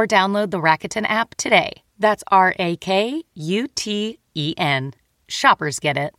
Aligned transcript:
or 0.00 0.06
download 0.06 0.50
the 0.50 0.60
Rakuten 0.60 1.04
app 1.08 1.34
today. 1.34 1.82
That's 1.98 2.24
R 2.28 2.54
A 2.58 2.76
K 2.76 3.22
U 3.34 3.68
T 3.74 4.18
E 4.34 4.54
N. 4.56 4.94
Shoppers 5.28 5.78
get 5.78 5.96
it. 5.96 6.14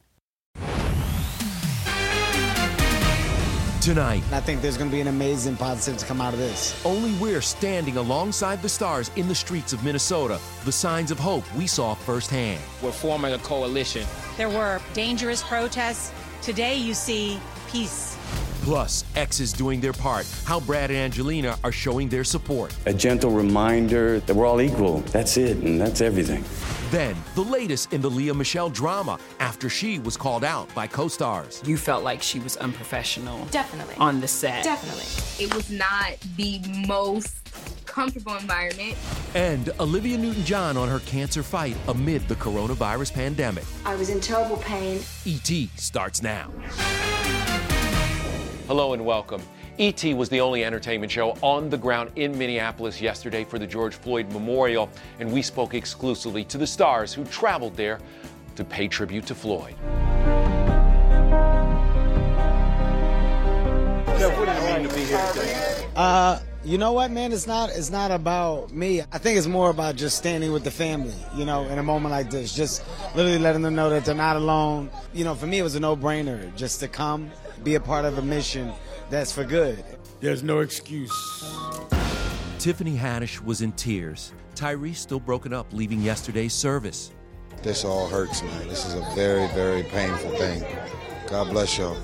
Tonight, 3.82 4.22
I 4.32 4.40
think 4.40 4.62
there's 4.62 4.78
going 4.78 4.92
to 4.92 4.96
be 4.96 5.02
an 5.02 5.08
amazing 5.08 5.58
positive 5.58 6.00
to 6.00 6.06
come 6.06 6.22
out 6.22 6.34
of 6.34 6.40
this. 6.40 6.80
only 6.86 7.16
we're 7.16 7.42
standing 7.42 7.98
alongside 7.98 8.62
the 8.62 8.70
stars 8.70 9.10
in 9.16 9.28
the 9.28 9.34
streets 9.34 9.74
of 9.74 9.84
Minnesota, 9.84 10.40
the 10.66 10.72
signs 10.72 11.10
of 11.10 11.18
hope 11.18 11.44
we 11.56 11.66
saw 11.66 11.96
firsthand. 11.96 12.62
We're 12.84 12.92
forming 12.92 13.34
a 13.34 13.40
coalition. 13.40 14.06
There 14.38 14.52
were 14.52 14.80
dangerous 14.94 15.42
protests. 15.42 16.14
Today 16.44 16.76
you 16.78 16.94
see 16.94 17.40
peace. 17.72 18.11
Plus, 18.62 19.04
X 19.16 19.40
is 19.40 19.52
doing 19.52 19.82
their 19.82 19.94
part, 19.94 20.28
how 20.46 20.60
Brad 20.60 20.92
and 20.92 21.00
Angelina 21.00 21.58
are 21.64 21.72
showing 21.72 22.08
their 22.08 22.24
support. 22.24 22.76
A 22.86 22.94
gentle 22.94 23.32
reminder 23.32 24.20
that 24.20 24.36
we're 24.36 24.46
all 24.46 24.62
equal. 24.62 25.00
That's 25.12 25.36
it, 25.38 25.58
and 25.58 25.82
that's 25.82 26.00
everything. 26.00 26.44
Then, 26.92 27.16
the 27.36 27.42
latest 27.42 27.92
in 27.92 28.02
the 28.02 28.10
Lea 28.10 28.34
Michele 28.34 28.70
drama 28.70 29.18
after 29.40 29.68
she 29.68 29.98
was 29.98 30.16
called 30.16 30.44
out 30.44 30.74
by 30.76 30.86
co 30.86 31.08
stars. 31.08 31.62
You 31.66 31.76
felt 31.76 32.04
like 32.04 32.22
she 32.22 32.40
was 32.40 32.56
unprofessional 32.58 33.46
Definitely. 33.46 33.96
on 33.98 34.22
the 34.22 34.28
set. 34.28 34.64
Definitely. 34.64 35.06
It 35.44 35.54
was 35.56 35.72
not 35.72 36.18
the 36.36 36.62
most 36.88 37.38
comfortable 37.88 38.36
environment. 38.36 38.96
And 39.34 39.72
Olivia 39.80 40.18
Newton 40.18 40.44
John 40.46 40.78
on 40.78 40.88
her 40.88 41.00
cancer 41.00 41.42
fight 41.44 41.76
amid 41.88 42.28
the 42.28 42.36
coronavirus 42.36 43.14
pandemic. 43.14 43.64
I 43.86 43.96
was 43.96 44.10
in 44.10 44.22
terrible 44.22 44.58
pain. 44.58 45.02
ET 45.26 45.50
starts 45.78 46.22
now. 46.22 46.52
Hello 48.72 48.94
and 48.94 49.04
welcome. 49.04 49.42
E.T. 49.80 50.14
was 50.14 50.30
the 50.30 50.40
only 50.40 50.64
entertainment 50.64 51.12
show 51.12 51.32
on 51.42 51.70
the 51.70 51.78
ground 51.78 52.10
in 52.16 52.38
Minneapolis 52.38 53.02
yesterday 53.02 53.44
for 53.44 53.60
the 53.60 53.68
George 53.68 53.96
Floyd 53.96 54.32
Memorial, 54.32 54.90
and 55.20 55.30
we 55.30 55.42
spoke 55.42 55.74
exclusively 55.74 56.46
to 56.46 56.58
the 56.58 56.66
stars 56.66 57.14
who 57.14 57.26
traveled 57.26 57.76
there 57.76 58.00
to 58.56 58.64
pay 58.64 58.88
tribute 58.88 59.26
to 59.26 59.36
Floyd. 59.36 59.76
what 64.38 64.46
does 64.46 64.64
it 64.64 64.80
mean 64.80 64.88
to 64.88 64.96
be 64.96 65.02
here 65.04 65.32
today? 65.34 65.88
Uh, 65.98 66.40
you 66.64 66.78
know 66.78 66.94
what, 66.94 67.12
man? 67.12 67.34
It's 67.34 67.48
not. 67.48 67.72
It's 67.72 67.90
not 67.90 68.12
about 68.12 68.72
me. 68.72 69.02
I 69.12 69.18
think 69.18 69.38
it's 69.38 69.48
more 69.48 69.72
about 69.72 69.96
just 69.96 70.18
standing 70.18 70.52
with 70.52 70.64
the 70.64 70.72
family. 70.72 71.16
You 71.36 71.44
know, 71.44 71.66
in 71.66 71.80
a 71.80 71.84
moment 71.84 72.12
like 72.12 72.30
this, 72.30 72.56
just 72.56 72.84
literally 73.16 73.40
letting 73.40 73.64
them 73.64 73.76
know 73.76 73.90
that 73.90 74.06
they're 74.06 74.16
not 74.16 74.36
alone. 74.36 74.92
You 75.12 75.24
know, 75.24 75.34
for 75.34 75.48
me, 75.48 75.60
it 75.60 75.64
was 75.64 75.76
a 75.76 75.80
no-brainer 75.80 76.56
just 76.56 76.80
to 76.82 76.88
come, 76.88 77.32
be 77.64 77.76
a 77.76 77.80
part 77.80 78.06
of 78.06 78.18
a 78.18 78.22
mission 78.22 78.72
that's 79.10 79.32
for 79.32 79.44
good. 79.44 79.84
There's 80.20 80.44
no 80.44 80.60
excuse. 80.60 81.12
Tiffany 82.60 82.96
Haddish 82.96 83.44
was 83.44 83.62
in 83.62 83.72
tears. 83.74 84.34
Tyrese 84.56 84.98
still 84.98 85.20
broken 85.20 85.54
up, 85.54 85.72
leaving 85.74 86.02
yesterday's 86.02 86.54
service. 86.54 87.12
This 87.64 87.84
all 87.86 88.08
hurts, 88.08 88.42
man. 88.44 88.68
This 88.68 88.86
is 88.86 88.94
a 88.94 89.02
very, 89.16 89.48
very 89.50 89.84
painful 89.84 90.32
thing. 90.32 90.64
God 91.28 91.50
bless 91.50 91.78
y'all. 91.78 91.98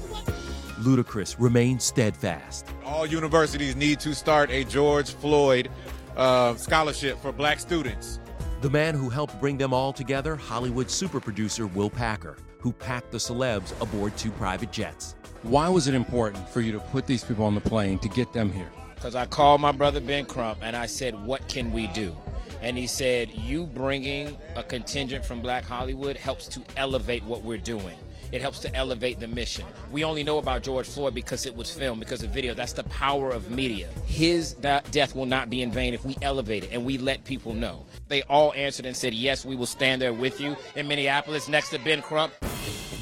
Ludacris 0.80 1.36
remained 1.40 1.82
steadfast. 1.82 2.68
All 2.86 3.06
universities 3.06 3.76
need 3.76 4.00
to 4.02 4.14
start 4.14 4.52
a 4.52 4.64
George 4.64 5.12
Floyd 5.12 5.70
uh, 6.16 6.56
scholarship 6.56 7.20
for 7.22 7.32
black 7.32 7.60
students. 7.60 8.20
The 8.62 8.70
man 8.70 8.96
who 8.96 9.10
helped 9.10 9.40
bring 9.40 9.58
them 9.58 9.74
all 9.74 9.94
together, 9.94 10.36
Hollywood 10.36 10.90
super 10.90 11.20
producer 11.20 11.68
Will 11.68 11.90
Packer, 11.90 12.38
who 12.60 12.72
packed 12.72 13.12
the 13.12 13.18
celebs 13.18 13.80
aboard 13.82 14.16
two 14.18 14.32
private 14.32 14.72
jets. 14.72 15.16
Why 15.48 15.70
was 15.70 15.88
it 15.88 15.94
important 15.94 16.50
for 16.50 16.60
you 16.60 16.74
to 16.74 16.80
put 16.80 17.08
these 17.08 17.24
people 17.24 17.46
on 17.46 17.56
the 17.56 17.62
plane 17.62 18.00
to 18.00 18.10
get 18.10 18.34
them 18.34 18.52
here? 18.52 18.70
Because 18.96 19.16
I 19.16 19.26
called 19.26 19.62
my 19.62 19.72
brother 19.72 20.02
Ben 20.02 20.26
Crump 20.26 20.60
and 20.62 20.76
I 20.76 20.88
said, 20.88 21.16
What 21.26 21.48
can 21.48 21.72
we 21.72 21.88
do? 21.88 22.14
And 22.62 22.78
he 22.78 22.86
said, 22.86 23.30
You 23.32 23.66
bringing 23.66 24.38
a 24.58 24.64
contingent 24.64 25.24
from 25.24 25.42
Black 25.42 25.64
Hollywood 25.64 26.18
helps 26.18 26.50
to 26.50 26.62
elevate 26.76 27.24
what 27.24 27.44
we're 27.44 27.60
doing. 27.60 27.96
It 28.34 28.42
helps 28.42 28.60
to 28.60 28.76
elevate 28.76 29.22
the 29.22 29.28
mission. 29.30 29.64
We 29.90 30.04
only 30.04 30.22
know 30.22 30.38
about 30.38 30.64
George 30.64 30.86
Floyd 30.86 31.16
because 31.16 31.46
it 31.46 31.56
was 31.56 31.72
filmed, 31.72 32.02
because 32.02 32.24
of 32.24 32.32
video. 32.32 32.54
That's 32.54 32.74
the 32.74 32.84
power 32.84 33.32
of 33.32 33.50
media. 33.50 33.88
His 34.06 34.52
death 34.52 35.16
will 35.16 35.28
not 35.28 35.50
be 35.50 35.62
in 35.62 35.72
vain 35.72 35.94
if 35.94 36.04
we 36.04 36.18
elevate 36.22 36.66
it 36.66 36.74
and 36.74 36.84
we 36.84 36.98
let 36.98 37.24
people 37.24 37.54
know. 37.54 37.86
They 38.10 38.22
all 38.24 38.52
answered 38.52 38.86
and 38.86 38.98
said, 38.98 39.14
Yes, 39.14 39.46
we 39.46 39.56
will 39.56 39.66
stand 39.66 40.02
there 40.02 40.14
with 40.14 40.42
you 40.42 40.58
in 40.76 40.90
Minneapolis 40.90 41.48
next 41.48 41.70
to 41.70 41.80
Ben 41.80 42.02
Crump. 42.02 42.34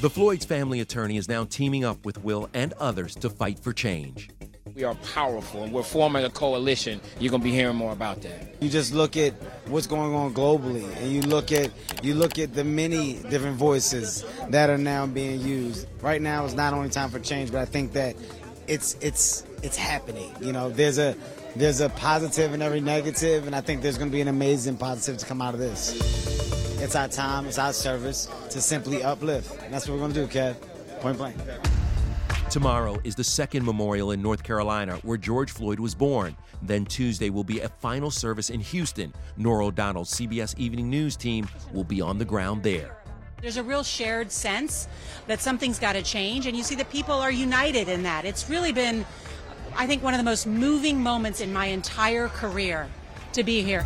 The 0.02 0.10
Floyd's 0.10 0.44
family 0.44 0.80
attorney 0.80 1.16
is 1.16 1.26
now 1.26 1.46
teaming 1.46 1.82
up 1.82 2.04
with 2.04 2.22
Will 2.22 2.50
and 2.52 2.74
others 2.74 3.14
to 3.14 3.30
fight 3.30 3.58
for 3.58 3.72
change. 3.72 4.28
We 4.74 4.84
are 4.84 4.94
powerful 5.14 5.62
and 5.62 5.72
we're 5.72 5.82
forming 5.82 6.22
a 6.24 6.28
coalition. 6.28 7.00
You're 7.18 7.30
going 7.30 7.40
to 7.40 7.44
be 7.44 7.50
hearing 7.50 7.76
more 7.76 7.94
about 7.94 8.20
that. 8.20 8.56
You 8.60 8.68
just 8.68 8.92
look 8.92 9.16
at 9.16 9.32
what's 9.68 9.86
going 9.86 10.14
on 10.14 10.34
globally, 10.34 10.84
and 10.98 11.10
you 11.10 11.22
look 11.22 11.50
at 11.50 11.70
you 12.02 12.14
look 12.14 12.38
at 12.38 12.52
the 12.52 12.62
many 12.62 13.14
different 13.30 13.56
voices 13.56 14.22
that 14.50 14.68
are 14.68 14.76
now 14.76 15.06
being 15.06 15.40
used. 15.40 15.86
Right 16.02 16.20
now 16.20 16.44
is 16.44 16.52
not 16.52 16.74
only 16.74 16.90
time 16.90 17.08
for 17.08 17.18
change, 17.18 17.50
but 17.50 17.62
I 17.62 17.64
think 17.64 17.94
that 17.94 18.16
it's 18.66 18.98
it's 19.00 19.44
it's 19.62 19.78
happening. 19.78 20.30
You 20.42 20.52
know, 20.52 20.68
there's 20.68 20.98
a 20.98 21.16
there's 21.54 21.80
a 21.80 21.88
positive 21.88 22.52
in 22.52 22.60
every 22.60 22.82
negative, 22.82 23.46
and 23.46 23.56
I 23.56 23.62
think 23.62 23.80
there's 23.80 23.96
going 23.96 24.10
to 24.10 24.14
be 24.14 24.20
an 24.20 24.28
amazing 24.28 24.76
positive 24.76 25.16
to 25.20 25.24
come 25.24 25.40
out 25.40 25.54
of 25.54 25.60
this. 25.60 26.45
It's 26.86 26.94
our 26.94 27.08
time, 27.08 27.46
it's 27.46 27.58
our 27.58 27.72
service 27.72 28.28
to 28.48 28.60
simply 28.60 29.02
uplift. 29.02 29.60
And 29.64 29.74
that's 29.74 29.88
what 29.88 29.94
we're 29.94 30.08
going 30.08 30.12
to 30.12 30.24
do, 30.24 30.28
Kev. 30.28 30.54
Point 31.00 31.18
blank. 31.18 31.36
Tomorrow 32.48 33.00
is 33.02 33.16
the 33.16 33.24
second 33.24 33.64
memorial 33.64 34.12
in 34.12 34.22
North 34.22 34.44
Carolina 34.44 35.00
where 35.02 35.16
George 35.16 35.50
Floyd 35.50 35.80
was 35.80 35.96
born. 35.96 36.36
Then 36.62 36.84
Tuesday 36.84 37.28
will 37.28 37.42
be 37.42 37.58
a 37.58 37.68
final 37.68 38.08
service 38.12 38.50
in 38.50 38.60
Houston. 38.60 39.12
Norah 39.36 39.66
O'Donnell's 39.66 40.14
CBS 40.14 40.56
Evening 40.60 40.88
News 40.88 41.16
team 41.16 41.48
will 41.72 41.82
be 41.82 42.00
on 42.00 42.18
the 42.18 42.24
ground 42.24 42.62
there. 42.62 42.96
There's 43.42 43.56
a 43.56 43.64
real 43.64 43.82
shared 43.82 44.30
sense 44.30 44.86
that 45.26 45.40
something's 45.40 45.80
got 45.80 45.94
to 45.94 46.04
change, 46.04 46.46
and 46.46 46.56
you 46.56 46.62
see 46.62 46.76
that 46.76 46.88
people 46.90 47.16
are 47.16 47.32
united 47.32 47.88
in 47.88 48.04
that. 48.04 48.24
It's 48.24 48.48
really 48.48 48.70
been, 48.70 49.04
I 49.74 49.88
think, 49.88 50.04
one 50.04 50.14
of 50.14 50.18
the 50.18 50.24
most 50.24 50.46
moving 50.46 51.02
moments 51.02 51.40
in 51.40 51.52
my 51.52 51.66
entire 51.66 52.28
career 52.28 52.88
to 53.32 53.42
be 53.42 53.60
here. 53.62 53.84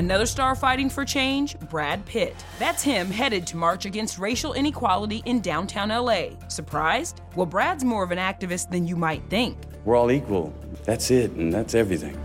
Another 0.00 0.24
star 0.24 0.54
fighting 0.54 0.88
for 0.88 1.04
change, 1.04 1.58
Brad 1.68 2.02
Pitt. 2.06 2.34
That's 2.58 2.82
him 2.82 3.10
headed 3.10 3.46
to 3.48 3.58
march 3.58 3.84
against 3.84 4.18
racial 4.18 4.54
inequality 4.54 5.22
in 5.26 5.42
downtown 5.42 5.90
LA. 5.90 6.28
Surprised? 6.48 7.20
Well, 7.36 7.44
Brad's 7.44 7.84
more 7.84 8.02
of 8.02 8.10
an 8.10 8.16
activist 8.16 8.70
than 8.70 8.86
you 8.86 8.96
might 8.96 9.22
think. 9.28 9.58
We're 9.84 9.96
all 9.96 10.10
equal. 10.10 10.54
That's 10.84 11.10
it, 11.10 11.32
and 11.32 11.52
that's 11.52 11.74
everything. 11.74 12.18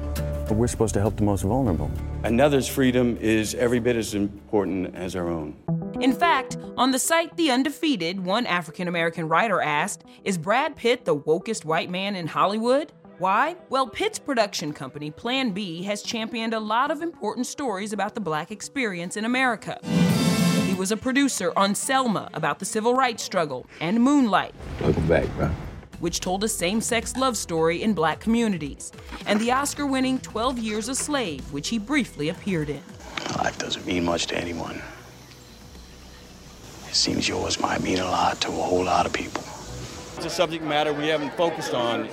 But 0.48 0.54
we're 0.54 0.70
supposed 0.70 0.94
to 0.94 1.02
help 1.02 1.18
the 1.18 1.24
most 1.24 1.42
vulnerable. 1.42 1.92
Another's 2.24 2.70
freedom 2.70 3.18
is 3.18 3.56
every 3.56 3.82
bit 3.82 3.98
as 3.98 4.16
important 4.16 4.96
as 4.96 5.14
our 5.14 5.28
own. 5.28 5.58
In 6.00 6.14
fact, 6.14 6.58
on 6.78 6.92
the 6.92 7.00
site 7.00 7.36
The 7.36 7.52
Undefeated, 7.52 8.24
one 8.24 8.46
African 8.46 8.88
American 8.88 9.28
writer 9.28 9.60
asked 9.60 10.06
Is 10.24 10.38
Brad 10.38 10.78
Pitt 10.78 11.04
the 11.04 11.18
wokest 11.18 11.66
white 11.66 11.90
man 11.90 12.16
in 12.16 12.28
Hollywood? 12.28 12.94
Why? 13.18 13.56
Well, 13.70 13.88
Pitt's 13.88 14.20
production 14.20 14.74
company, 14.74 15.10
Plan 15.10 15.52
B, 15.52 15.84
has 15.84 16.04
championed 16.04 16.54
a 16.54 16.60
lot 16.60 16.92
of 16.92 17.02
important 17.02 17.48
stories 17.48 17.94
about 17.94 18.14
the 18.14 18.20
black 18.20 18.52
experience 18.52 19.16
in 19.16 19.24
America. 19.24 19.80
He 20.66 20.74
was 20.74 20.92
a 20.92 20.98
producer 20.98 21.54
on 21.56 21.76
Selma 21.76 22.30
about 22.34 22.60
the 22.60 22.66
civil 22.66 22.94
rights 22.94 23.24
struggle 23.24 23.68
and 23.80 24.02
Moonlight. 24.02 24.54
Welcome 24.82 25.08
back, 25.08 25.34
bro. 25.38 25.48
Which 26.02 26.20
told 26.20 26.44
a 26.44 26.50
same 26.50 26.82
sex 26.82 27.16
love 27.16 27.38
story 27.38 27.84
in 27.84 27.94
black 27.94 28.20
communities, 28.20 28.92
and 29.26 29.40
the 29.40 29.50
Oscar 29.54 29.86
winning 29.86 30.20
12 30.20 30.60
Years 30.60 30.90
a 30.90 30.96
Slave, 30.96 31.54
which 31.54 31.70
he 31.70 31.80
briefly 31.80 32.28
appeared 32.28 32.70
in. 32.70 32.84
Life 33.38 33.58
doesn't 33.58 33.86
mean 33.86 34.04
much 34.04 34.28
to 34.28 34.38
anyone. 34.38 34.82
It 36.90 36.96
seems 36.96 37.30
yours 37.30 37.62
might 37.62 37.82
mean 37.82 38.00
a 38.00 38.06
lot 38.06 38.42
to 38.42 38.50
a 38.50 38.52
whole 38.52 38.84
lot 38.84 39.06
of 39.06 39.14
people. 39.14 39.42
It's 40.18 40.26
a 40.26 40.30
subject 40.30 40.66
matter 40.66 40.92
we 40.92 41.08
haven't 41.08 41.34
focused 41.34 41.74
on 41.74 42.10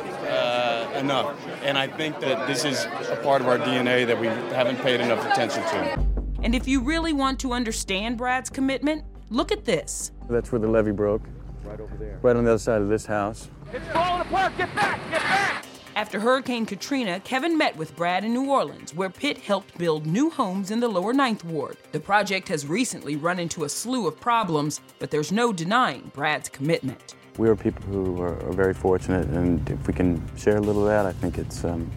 enough, 0.94 1.36
and 1.62 1.76
I 1.76 1.86
think 1.86 2.20
that 2.20 2.46
this 2.46 2.64
is 2.64 2.84
a 2.84 3.18
part 3.22 3.40
of 3.40 3.48
our 3.48 3.58
DNA 3.58 4.06
that 4.06 4.18
we 4.18 4.26
haven't 4.26 4.76
paid 4.80 5.00
enough 5.00 5.24
attention 5.26 5.62
to. 5.62 6.06
And 6.42 6.54
if 6.54 6.66
you 6.66 6.80
really 6.80 7.12
want 7.12 7.38
to 7.40 7.52
understand 7.52 8.18
Brad's 8.18 8.50
commitment, 8.50 9.04
look 9.30 9.52
at 9.52 9.64
this. 9.64 10.10
That's 10.28 10.50
where 10.50 10.58
the 10.58 10.68
levee 10.68 10.90
broke. 10.90 11.22
Right 11.64 11.80
over 11.80 11.96
there. 11.96 12.18
Right 12.22 12.34
on 12.34 12.44
the 12.44 12.50
other 12.50 12.58
side 12.58 12.82
of 12.82 12.88
this 12.88 13.06
house. 13.06 13.48
It's 13.72 13.86
falling 13.88 14.22
apart. 14.22 14.56
Get 14.56 14.74
back. 14.74 14.98
Get 15.10 15.20
back. 15.20 15.64
After 15.94 16.18
Hurricane 16.18 16.64
Katrina, 16.64 17.20
Kevin 17.20 17.58
met 17.58 17.76
with 17.76 17.94
Brad 17.96 18.24
in 18.24 18.32
New 18.32 18.50
Orleans, 18.50 18.94
where 18.94 19.10
Pitt 19.10 19.36
helped 19.36 19.76
build 19.76 20.06
new 20.06 20.30
homes 20.30 20.70
in 20.70 20.80
the 20.80 20.88
lower 20.88 21.12
Ninth 21.12 21.44
Ward. 21.44 21.76
The 21.92 22.00
project 22.00 22.48
has 22.48 22.66
recently 22.66 23.16
run 23.16 23.38
into 23.38 23.64
a 23.64 23.68
slew 23.68 24.08
of 24.08 24.18
problems, 24.18 24.80
but 24.98 25.10
there's 25.10 25.30
no 25.30 25.52
denying 25.52 26.10
Brad's 26.14 26.48
commitment. 26.48 27.14
We 27.38 27.48
are 27.48 27.56
people 27.56 27.82
who 27.84 28.20
are, 28.20 28.38
are 28.46 28.52
very 28.52 28.74
fortunate, 28.74 29.26
and 29.28 29.68
if 29.70 29.86
we 29.86 29.94
can 29.94 30.22
share 30.36 30.56
a 30.56 30.60
little 30.60 30.82
of 30.82 30.88
that, 30.88 31.06
I 31.06 31.12
think 31.12 31.38
it's 31.38 31.64
um, 31.64 31.90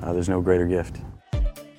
uh, 0.00 0.12
there's 0.12 0.28
no 0.28 0.40
greater 0.40 0.66
gift. 0.66 0.98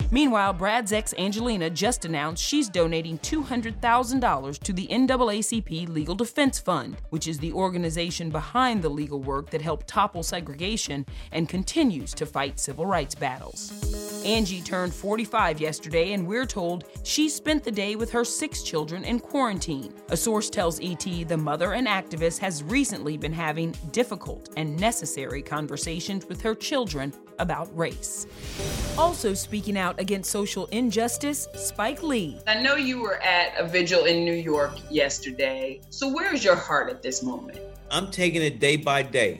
Meanwhile, 0.10 0.54
Brad's 0.54 0.94
ex 0.94 1.14
Angelina 1.18 1.70
just 1.70 2.06
announced 2.06 2.42
she's 2.42 2.70
donating 2.70 3.20
$200,000 3.20 4.60
to 4.60 4.74
the 4.74 4.88
NAACP 4.88 5.90
Legal 5.90 6.16
Defense 6.16 6.60
Fund, 6.60 6.98
which 7.10 7.28
is 7.28 7.40
the 7.40 7.52
organization 7.52 8.30
behind 8.30 8.82
the 8.82 8.90
legal 8.90 9.22
work 9.22 9.50
that 9.50 9.62
helped 9.62 9.86
topple 9.88 10.24
segregation 10.24 11.06
and 11.34 11.50
continues 11.50 12.14
to 12.14 12.26
fight 12.26 12.58
civil 12.58 12.86
rights 12.86 13.16
battles. 13.16 13.97
Angie 14.28 14.62
turned 14.62 14.94
45 14.94 15.62
yesterday, 15.62 16.12
and 16.12 16.28
we're 16.28 16.46
told 16.46 16.84
she 17.04 17.30
spent 17.30 17.64
the 17.64 17.72
day 17.72 17.96
with 17.96 18.12
her 18.12 18.26
six 18.26 18.62
children 18.62 19.06
in 19.06 19.22
quarantine. 19.22 19.94
A 20.10 20.18
source 20.18 20.50
tells 20.50 20.82
ET 20.82 21.06
the 21.30 21.38
mother 21.38 21.74
and 21.74 21.88
activist 21.88 22.38
has 22.40 22.62
recently 22.62 23.16
been 23.16 23.32
having 23.32 23.74
difficult 23.94 24.50
and 24.58 24.78
necessary 24.78 25.42
conversations 25.42 26.26
with 26.26 26.42
her 26.42 26.54
children 26.54 27.14
about 27.40 27.76
race. 27.78 28.28
Also 28.98 29.34
speaking 29.34 29.78
out 29.78 29.98
against 29.98 30.30
social 30.30 30.66
injustice, 30.68 31.48
Spike 31.56 32.04
Lee. 32.04 32.38
I 32.48 32.62
know 32.62 32.76
you 32.76 33.00
were 33.00 33.22
at 33.24 33.58
a 33.58 33.66
vigil 33.66 34.06
in 34.06 34.26
New 34.26 34.34
York 34.34 34.74
yesterday. 34.92 35.80
So 35.90 36.12
where's 36.12 36.44
your 36.44 36.56
heart 36.56 36.90
at 36.90 37.02
this 37.02 37.24
moment? 37.24 37.60
I'm 37.90 38.12
taking 38.12 38.42
it 38.42 38.60
day 38.60 38.76
by 38.76 39.04
day. 39.04 39.40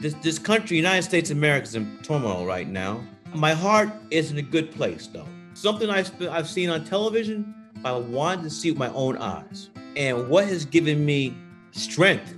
This 0.00 0.14
this 0.22 0.38
country, 0.38 0.78
United 0.78 1.02
States 1.02 1.30
of 1.30 1.36
America, 1.36 1.64
is 1.64 1.74
in 1.74 1.98
turmoil 2.02 2.46
right 2.46 2.66
now. 2.66 3.02
My 3.34 3.54
heart 3.54 3.90
is 4.10 4.30
in 4.30 4.36
a 4.36 4.42
good 4.42 4.70
place, 4.72 5.06
though. 5.06 5.26
Something 5.54 5.88
I've, 5.88 6.10
I've 6.28 6.48
seen 6.48 6.68
on 6.68 6.84
television, 6.84 7.54
I 7.82 7.92
wanted 7.92 8.42
to 8.42 8.50
see 8.50 8.70
with 8.70 8.78
my 8.78 8.90
own 8.90 9.16
eyes. 9.16 9.70
And 9.96 10.28
what 10.28 10.46
has 10.48 10.66
given 10.66 11.06
me 11.06 11.34
strength 11.70 12.34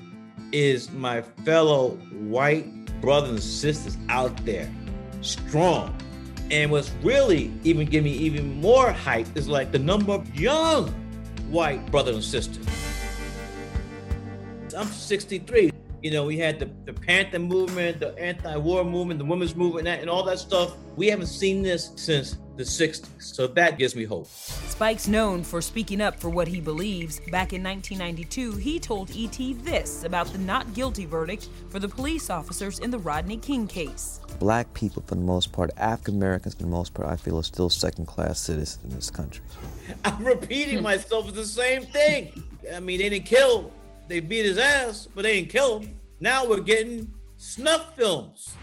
is 0.53 0.93
my 0.93 1.23
fellow 1.45 1.91
white 2.13 2.67
brothers 3.01 3.31
and 3.31 3.43
sisters 3.43 3.99
out 4.09 4.37
there, 4.45 4.73
strong. 5.21 5.97
And 6.53 6.71
what's 6.71 6.93
really 7.03 7.53
even 7.65 7.87
giving 7.87 8.13
me 8.13 8.17
even 8.19 8.61
more 8.61 8.93
hype 8.93 9.27
is 9.37 9.49
like 9.49 9.73
the 9.73 9.81
number 9.81 10.13
of 10.13 10.39
young 10.39 10.89
white 11.51 11.85
brothers 11.91 12.15
and 12.15 12.25
sisters. 12.25 12.67
I'm 14.77 14.87
63. 14.87 15.74
You 16.05 16.11
know, 16.11 16.27
we 16.27 16.37
had 16.37 16.59
the, 16.59 16.69
the 16.85 16.93
Panther 16.93 17.39
movement, 17.39 17.99
the 17.99 18.15
anti-war 18.19 18.85
movement, 18.85 19.19
the 19.19 19.25
women's 19.25 19.57
movement, 19.57 19.89
and 19.89 20.11
all 20.11 20.23
that 20.25 20.39
stuff. 20.39 20.77
We 20.97 21.07
haven't 21.07 21.29
seen 21.29 21.63
this 21.63 21.93
since 21.97 22.37
the 22.59 22.63
60s. 22.63 23.23
So 23.23 23.47
that 23.47 23.79
gives 23.79 23.97
me 23.97 24.05
hope. 24.05 24.27
Spike's 24.27 25.09
known 25.09 25.43
for 25.43 25.63
speaking 25.63 26.03
up 26.03 26.21
for 26.21 26.29
what 26.29 26.47
he 26.47 26.61
believes. 26.61 27.21
Back 27.31 27.55
in 27.55 27.63
1992, 27.63 28.53
he 28.57 28.79
told 28.79 29.13
ET 29.17 29.39
this 29.65 30.05
about 30.05 30.27
the 30.27 30.37
not 30.37 30.75
guilty 30.75 31.07
verdict 31.07 31.49
for 31.71 31.79
the 31.79 31.89
police 31.89 32.29
officers 32.29 32.81
in 32.81 32.91
the 32.91 32.99
Rodney 32.99 33.39
King 33.39 33.67
case. 33.67 34.21
Black 34.39 34.75
people, 34.75 35.03
for 35.07 35.15
the 35.15 35.23
most 35.23 35.53
part, 35.53 35.71
African 35.79 36.17
Americans, 36.17 36.55
for 36.55 36.65
the 36.65 36.69
most 36.69 36.93
part, 36.93 37.09
I 37.09 37.17
feel 37.17 37.39
are 37.39 37.43
still 37.43 37.71
second 37.71 38.05
class 38.05 38.41
citizens 38.41 38.85
in 38.85 38.91
this 38.91 39.09
country. 39.09 39.43
I'm 40.05 40.23
repeating 40.23 40.83
myself. 40.83 41.29
It's 41.29 41.37
the 41.39 41.47
same 41.47 41.87
thing. 41.87 42.43
I 42.75 42.81
mean, 42.81 42.99
they 42.99 43.09
didn't 43.09 43.25
kill, 43.25 43.73
they 44.09 44.21
beat 44.21 44.45
his 44.45 44.59
ass, 44.59 45.09
but 45.15 45.23
they 45.23 45.41
didn't 45.41 45.51
kill 45.51 45.81
him. 45.81 45.99
Now 46.21 46.47
we're 46.47 46.61
getting 46.61 47.13
snuff 47.37 47.95
films. 47.97 48.55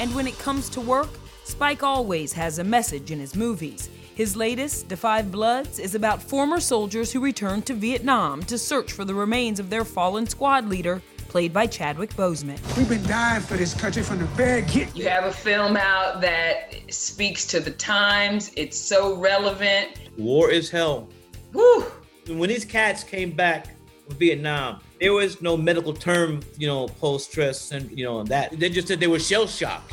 And 0.00 0.14
when 0.14 0.26
it 0.26 0.38
comes 0.38 0.68
to 0.70 0.80
work, 0.80 1.08
Spike 1.44 1.82
always 1.82 2.32
has 2.34 2.58
a 2.58 2.64
message 2.64 3.10
in 3.10 3.18
his 3.18 3.34
movies. 3.34 3.90
His 4.14 4.36
latest, 4.36 4.88
The 4.88 4.96
5 4.96 5.30
Bloods, 5.30 5.78
is 5.78 5.94
about 5.94 6.22
former 6.22 6.60
soldiers 6.60 7.12
who 7.12 7.20
returned 7.20 7.66
to 7.66 7.74
Vietnam 7.74 8.42
to 8.44 8.58
search 8.58 8.92
for 8.92 9.04
the 9.04 9.14
remains 9.14 9.60
of 9.60 9.70
their 9.70 9.84
fallen 9.84 10.26
squad 10.26 10.68
leader, 10.68 11.00
played 11.28 11.52
by 11.52 11.66
Chadwick 11.66 12.10
Boseman. 12.14 12.58
We've 12.76 12.88
been 12.88 13.02
dying 13.04 13.42
for 13.42 13.56
this 13.56 13.74
country 13.74 14.02
from 14.02 14.18
the 14.18 14.24
very 14.26 14.62
get. 14.62 14.96
You 14.96 15.08
have 15.08 15.24
a 15.24 15.32
film 15.32 15.76
out 15.76 16.20
that 16.20 16.74
speaks 16.92 17.46
to 17.46 17.60
the 17.60 17.70
times. 17.70 18.50
It's 18.56 18.78
so 18.78 19.16
relevant. 19.16 19.98
War 20.16 20.50
is 20.50 20.68
hell. 20.68 21.08
Woo! 21.52 21.82
When 22.26 22.48
these 22.48 22.64
cats 22.64 23.04
came 23.04 23.30
back 23.30 23.68
from 24.06 24.16
Vietnam, 24.16 24.80
there 25.00 25.12
was 25.12 25.40
no 25.40 25.56
medical 25.56 25.92
term, 25.92 26.40
you 26.56 26.66
know, 26.66 26.88
post 26.88 27.30
stress 27.30 27.70
and 27.70 27.90
you 27.96 28.04
know 28.04 28.24
that. 28.24 28.58
They 28.58 28.68
just 28.68 28.88
said 28.88 29.00
they 29.00 29.06
were 29.06 29.18
shell 29.18 29.46
shocked. 29.46 29.92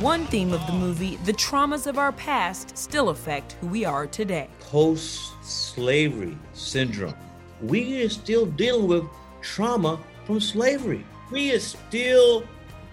One 0.00 0.26
theme 0.26 0.52
of 0.52 0.64
the 0.66 0.72
movie, 0.72 1.16
the 1.24 1.32
traumas 1.32 1.86
of 1.86 1.98
our 1.98 2.12
past 2.12 2.78
still 2.78 3.08
affect 3.08 3.52
who 3.60 3.66
we 3.66 3.84
are 3.84 4.06
today. 4.06 4.48
Post 4.60 5.32
slavery 5.42 6.38
syndrome. 6.52 7.14
We 7.60 8.02
are 8.04 8.08
still 8.08 8.46
dealing 8.46 8.86
with 8.86 9.04
trauma 9.42 9.98
from 10.24 10.40
slavery. 10.40 11.04
We 11.32 11.52
are 11.52 11.58
still 11.58 12.44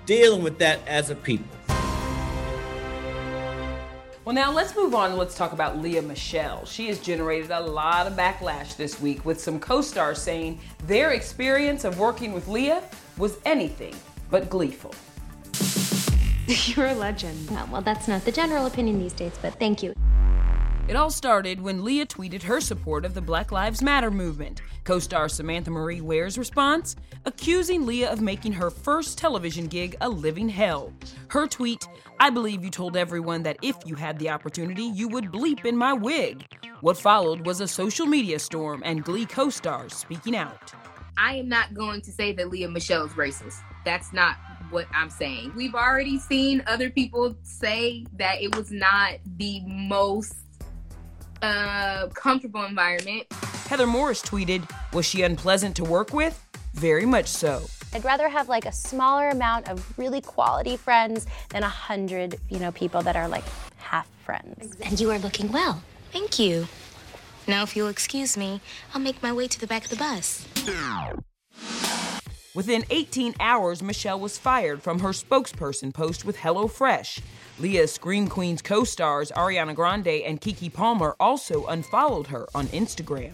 dealing 0.07 0.43
with 0.43 0.57
that 0.59 0.79
as 0.87 1.11
a 1.11 1.15
people. 1.15 1.54
Well, 4.25 4.33
now 4.33 4.51
let's 4.51 4.75
move 4.75 4.95
on. 4.95 5.11
and 5.11 5.19
Let's 5.19 5.35
talk 5.35 5.53
about 5.53 5.77
Lea 5.77 6.01
Michele. 6.01 6.65
She 6.65 6.87
has 6.87 6.97
generated 6.99 7.51
a 7.51 7.59
lot 7.59 8.07
of 8.07 8.13
backlash 8.13 8.75
this 8.75 8.99
week 8.99 9.23
with 9.23 9.39
some 9.39 9.59
co 9.59 9.81
stars 9.81 10.19
saying 10.19 10.59
their 10.87 11.11
experience 11.11 11.83
of 11.83 11.99
working 11.99 12.33
with 12.33 12.47
Lea 12.47 12.79
was 13.19 13.37
anything 13.45 13.95
but 14.31 14.49
gleeful. 14.49 14.95
You're 16.47 16.87
a 16.87 16.95
legend. 16.95 17.49
Oh, 17.51 17.69
well, 17.71 17.81
that's 17.83 18.07
not 18.07 18.25
the 18.25 18.31
general 18.31 18.65
opinion 18.65 18.97
these 18.97 19.13
days, 19.13 19.33
but 19.43 19.53
thank 19.59 19.83
you. 19.83 19.93
It 20.87 20.95
all 20.95 21.09
started 21.09 21.59
when 21.59 21.83
Lea 21.83 22.05
tweeted 22.05 22.43
her 22.43 22.61
support 22.61 23.05
of 23.05 23.15
the 23.15 23.21
Black 23.21 23.51
Lives 23.51 23.81
Matter 23.81 24.11
movement. 24.11 24.61
Co 24.83 24.99
star 24.99 25.27
Samantha 25.27 25.71
Marie 25.71 25.99
Ware's 25.99 26.37
response? 26.37 26.95
Accusing 27.25 27.87
Lea 27.87 28.05
of 28.05 28.21
making 28.21 28.51
her 28.53 28.69
first 28.69 29.17
television 29.17 29.65
gig 29.65 29.95
a 30.01 30.07
living 30.07 30.47
hell. 30.47 30.93
Her 31.29 31.47
tweet 31.47 31.87
I 32.19 32.29
believe 32.29 32.63
you 32.63 32.69
told 32.69 32.95
everyone 32.95 33.41
that 33.43 33.57
if 33.63 33.75
you 33.83 33.95
had 33.95 34.19
the 34.19 34.29
opportunity, 34.29 34.83
you 34.83 35.07
would 35.07 35.31
bleep 35.31 35.65
in 35.65 35.75
my 35.75 35.91
wig. 35.91 36.45
What 36.81 36.97
followed 36.99 37.47
was 37.47 37.61
a 37.61 37.67
social 37.67 38.05
media 38.05 38.37
storm 38.37 38.83
and 38.85 39.03
Glee 39.03 39.25
co 39.25 39.49
stars 39.49 39.93
speaking 39.93 40.35
out. 40.35 40.71
I 41.17 41.37
am 41.37 41.49
not 41.49 41.73
going 41.73 42.01
to 42.01 42.11
say 42.11 42.31
that 42.33 42.51
Lea 42.51 42.67
Michele 42.67 43.05
is 43.05 43.13
racist. 43.13 43.57
That's 43.85 44.13
not 44.13 44.35
what 44.69 44.85
I'm 44.93 45.09
saying. 45.09 45.53
We've 45.55 45.73
already 45.73 46.19
seen 46.19 46.61
other 46.67 46.91
people 46.91 47.35
say 47.41 48.05
that 48.17 48.41
it 48.43 48.55
was 48.55 48.71
not 48.71 49.13
the 49.37 49.61
most 49.65 50.44
uh, 51.41 52.07
comfortable 52.13 52.63
environment. 52.63 53.25
Heather 53.67 53.87
Morris 53.87 54.21
tweeted, 54.21 54.69
Was 54.93 55.05
she 55.05 55.23
unpleasant 55.23 55.75
to 55.77 55.83
work 55.83 56.13
with? 56.13 56.45
Very 56.73 57.05
much 57.05 57.27
so. 57.27 57.65
I'd 57.93 58.03
rather 58.03 58.27
have 58.27 58.49
like 58.49 58.65
a 58.65 58.71
smaller 58.71 59.29
amount 59.29 59.69
of 59.69 59.97
really 59.97 60.21
quality 60.21 60.75
friends 60.75 61.25
than 61.49 61.63
a 61.63 61.69
hundred, 61.69 62.35
you 62.49 62.59
know, 62.59 62.71
people 62.71 63.01
that 63.03 63.15
are 63.15 63.27
like 63.27 63.45
half 63.77 64.07
friends. 64.23 64.75
And 64.83 64.99
you 64.99 65.09
are 65.11 65.19
looking 65.19 65.51
well. 65.51 65.81
Thank 66.11 66.37
you. 66.37 66.67
Now, 67.47 67.63
if 67.63 67.75
you'll 67.75 67.89
excuse 67.89 68.35
me, 68.35 68.59
I'll 68.93 69.01
make 69.01 69.21
my 69.21 69.31
way 69.31 69.47
to 69.47 69.59
the 69.59 69.67
back 69.67 69.85
of 69.85 69.89
the 69.91 69.95
bus. 69.95 70.45
Within 72.55 72.85
18 72.89 73.35
hours, 73.41 73.83
Michele 73.83 74.17
was 74.17 74.37
fired 74.37 74.81
from 74.81 74.99
her 74.99 75.09
spokesperson 75.09 75.93
post 75.93 76.23
with 76.23 76.37
HelloFresh. 76.37 77.19
Lea's 77.59 77.91
Scream 77.91 78.29
Queens 78.29 78.61
co 78.61 78.85
stars 78.85 79.29
Ariana 79.35 79.75
Grande 79.75 80.23
and 80.23 80.39
Keke 80.39 80.71
Palmer 80.71 81.17
also 81.19 81.65
unfollowed 81.65 82.27
her 82.27 82.47
on 82.55 82.67
Instagram. 82.67 83.33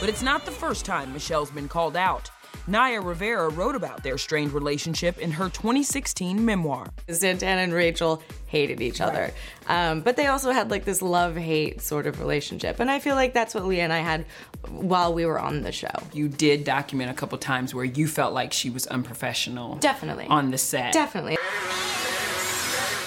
But 0.00 0.08
it's 0.08 0.22
not 0.22 0.46
the 0.46 0.50
first 0.50 0.86
time 0.86 1.12
Michele's 1.12 1.50
been 1.50 1.68
called 1.68 1.96
out. 1.96 2.30
Naya 2.66 3.00
Rivera 3.00 3.48
wrote 3.48 3.74
about 3.74 4.02
their 4.02 4.16
strained 4.16 4.52
relationship 4.52 5.18
in 5.18 5.32
her 5.32 5.48
2016 5.50 6.44
memoir. 6.44 6.88
Santana 7.10 7.60
and 7.60 7.72
Rachel 7.72 8.22
hated 8.46 8.80
each 8.80 9.00
other. 9.00 9.32
Um, 9.66 10.00
but 10.00 10.16
they 10.16 10.26
also 10.28 10.50
had 10.50 10.70
like 10.70 10.84
this 10.84 11.02
love 11.02 11.36
hate 11.36 11.80
sort 11.80 12.06
of 12.06 12.20
relationship. 12.20 12.80
And 12.80 12.90
I 12.90 13.00
feel 13.00 13.16
like 13.16 13.34
that's 13.34 13.54
what 13.54 13.66
Lea 13.66 13.80
and 13.80 13.92
I 13.92 13.98
had 13.98 14.24
while 14.68 15.12
we 15.12 15.26
were 15.26 15.38
on 15.38 15.62
the 15.62 15.72
show. 15.72 15.88
You 16.12 16.28
did 16.28 16.64
document 16.64 17.10
a 17.10 17.14
couple 17.14 17.36
times 17.38 17.74
where 17.74 17.84
you 17.84 18.08
felt 18.08 18.32
like 18.32 18.52
she 18.52 18.70
was 18.70 18.86
unprofessional. 18.86 19.76
Definitely. 19.76 20.26
On 20.26 20.50
the 20.50 20.58
set. 20.58 20.92
Definitely. 20.92 21.36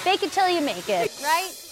Fake 0.02 0.22
it 0.22 0.32
till 0.32 0.48
you 0.48 0.60
make 0.60 0.88
it, 0.88 1.20
right? 1.22 1.67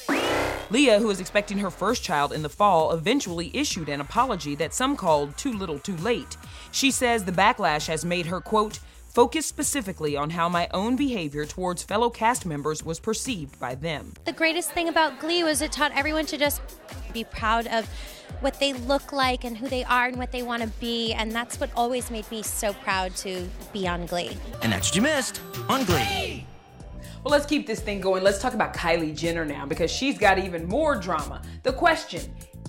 Lea, 0.70 0.99
who 0.99 1.11
is 1.11 1.20
expecting 1.20 1.58
her 1.58 1.70
first 1.70 2.02
child 2.02 2.32
in 2.32 2.42
the 2.42 2.49
fall, 2.49 2.92
eventually 2.92 3.50
issued 3.54 3.88
an 3.88 4.00
apology 4.00 4.54
that 4.56 4.75
some 4.75 4.96
called 4.96 5.37
too 5.37 5.52
little 5.52 5.78
too 5.78 5.96
late. 5.99 6.37
She 6.73 6.90
says 6.90 7.25
the 7.25 7.32
backlash 7.32 7.87
has 7.87 8.04
made 8.04 8.26
her, 8.26 8.40
quote, 8.40 8.80
focus 9.08 9.46
specifically 9.46 10.16
on 10.16 10.30
how 10.30 10.49
my 10.49 10.68
own 10.75 10.96
behavior 10.96 11.46
towards 11.46 11.82
fellow 11.82 12.11
cast 12.11 12.44
members 12.44 12.85
was 12.85 13.00
perceived 13.00 13.58
by 13.61 13.75
them. 13.75 14.12
The 14.25 14.32
greatest 14.32 14.73
thing 14.73 14.88
about 14.88 15.20
Glee 15.20 15.44
was 15.44 15.62
it 15.62 15.73
taught 15.73 15.92
everyone 15.94 16.26
to 16.26 16.37
just 16.37 16.61
be 17.14 17.25
proud 17.25 17.66
of 17.68 17.88
what 18.40 18.58
they 18.61 18.73
look 18.73 19.12
like 19.12 19.44
and 19.44 19.56
who 19.56 19.68
they 19.68 19.85
are 19.85 20.06
and 20.06 20.16
what 20.16 20.32
they 20.32 20.42
want 20.42 20.62
to 20.62 20.68
be. 20.80 21.12
And 21.12 21.32
that's 21.32 21.58
what 21.58 21.70
always 21.76 22.11
made 22.11 22.30
me 22.30 22.42
so 22.42 22.73
proud 22.73 23.14
to 23.16 23.49
be 23.73 23.87
on 23.87 24.06
Glee. 24.06 24.37
And 24.62 24.73
that's 24.73 24.88
what 24.88 24.96
you 24.96 25.02
missed 25.02 25.40
on 25.68 25.85
Glee. 25.85 26.44
Well, 27.26 27.33
let's 27.33 27.47
keep 27.47 27.66
this 27.66 27.80
thing 27.80 28.00
going. 28.00 28.23
Let's 28.23 28.40
talk 28.40 28.54
about 28.54 28.73
Kylie 28.73 29.12
Jenner 29.12 29.45
now 29.45 29.66
because 29.66 29.90
she's 29.90 30.16
got 30.16 30.38
even 30.38 30.64
more 30.68 30.95
drama. 30.95 31.42
The 31.64 31.73
question 31.73 32.21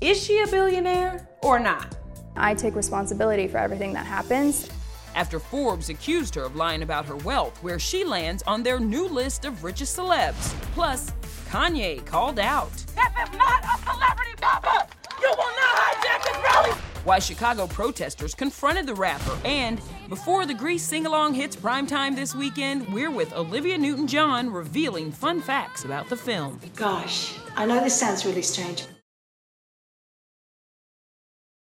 is 0.02 0.20
she 0.20 0.40
a 0.40 0.48
billionaire 0.48 1.30
or 1.44 1.60
not? 1.60 1.96
I 2.36 2.56
take 2.56 2.74
responsibility 2.74 3.48
for 3.48 3.60
everything 3.60 3.94
that 3.94 4.08
happens. 4.08 4.68
After 5.14 5.38
Forbes 5.38 5.90
accused 5.90 6.34
her 6.34 6.42
of 6.42 6.56
lying 6.56 6.82
about 6.82 7.06
her 7.06 7.18
wealth, 7.18 7.62
where 7.62 7.78
she 7.78 8.04
lands 8.04 8.42
on 8.48 8.64
their 8.64 8.80
new 8.80 9.08
list 9.08 9.46
of 9.46 9.64
richest 9.64 9.96
celebs. 9.96 10.56
Plus, 10.74 11.12
Kanye 11.52 12.04
called 12.04 12.40
out. 12.40 12.74
This 12.74 13.30
is 13.30 13.38
not 13.38 13.64
a 13.64 13.78
celebrity 13.84 14.34
papa! 14.42 14.88
You 15.22 15.30
will 15.38 15.38
not 15.38 15.76
hijack 15.76 16.24
this 16.24 16.44
rally! 16.44 16.72
Why 17.04 17.20
Chicago 17.20 17.68
protesters 17.68 18.34
confronted 18.34 18.88
the 18.88 18.96
rapper. 18.96 19.38
And 19.46 19.80
before 20.10 20.46
the 20.46 20.54
Grease 20.54 20.84
sing 20.84 21.06
along 21.06 21.34
hits 21.34 21.56
primetime 21.56 22.16
this 22.16 22.34
weekend, 22.34 22.88
we're 22.94 23.12
with 23.12 23.34
Olivia 23.34 23.78
Newton 23.78 24.08
John 24.08 24.50
revealing 24.50 25.12
fun 25.12 25.42
facts 25.42 25.86
about 25.86 26.10
the 26.10 26.16
film. 26.16 26.60
Gosh, 26.76 27.38
I 27.56 27.66
know 27.66 27.84
this 27.84 28.00
sounds 28.00 28.26
really 28.26 28.42
strange. 28.42 28.86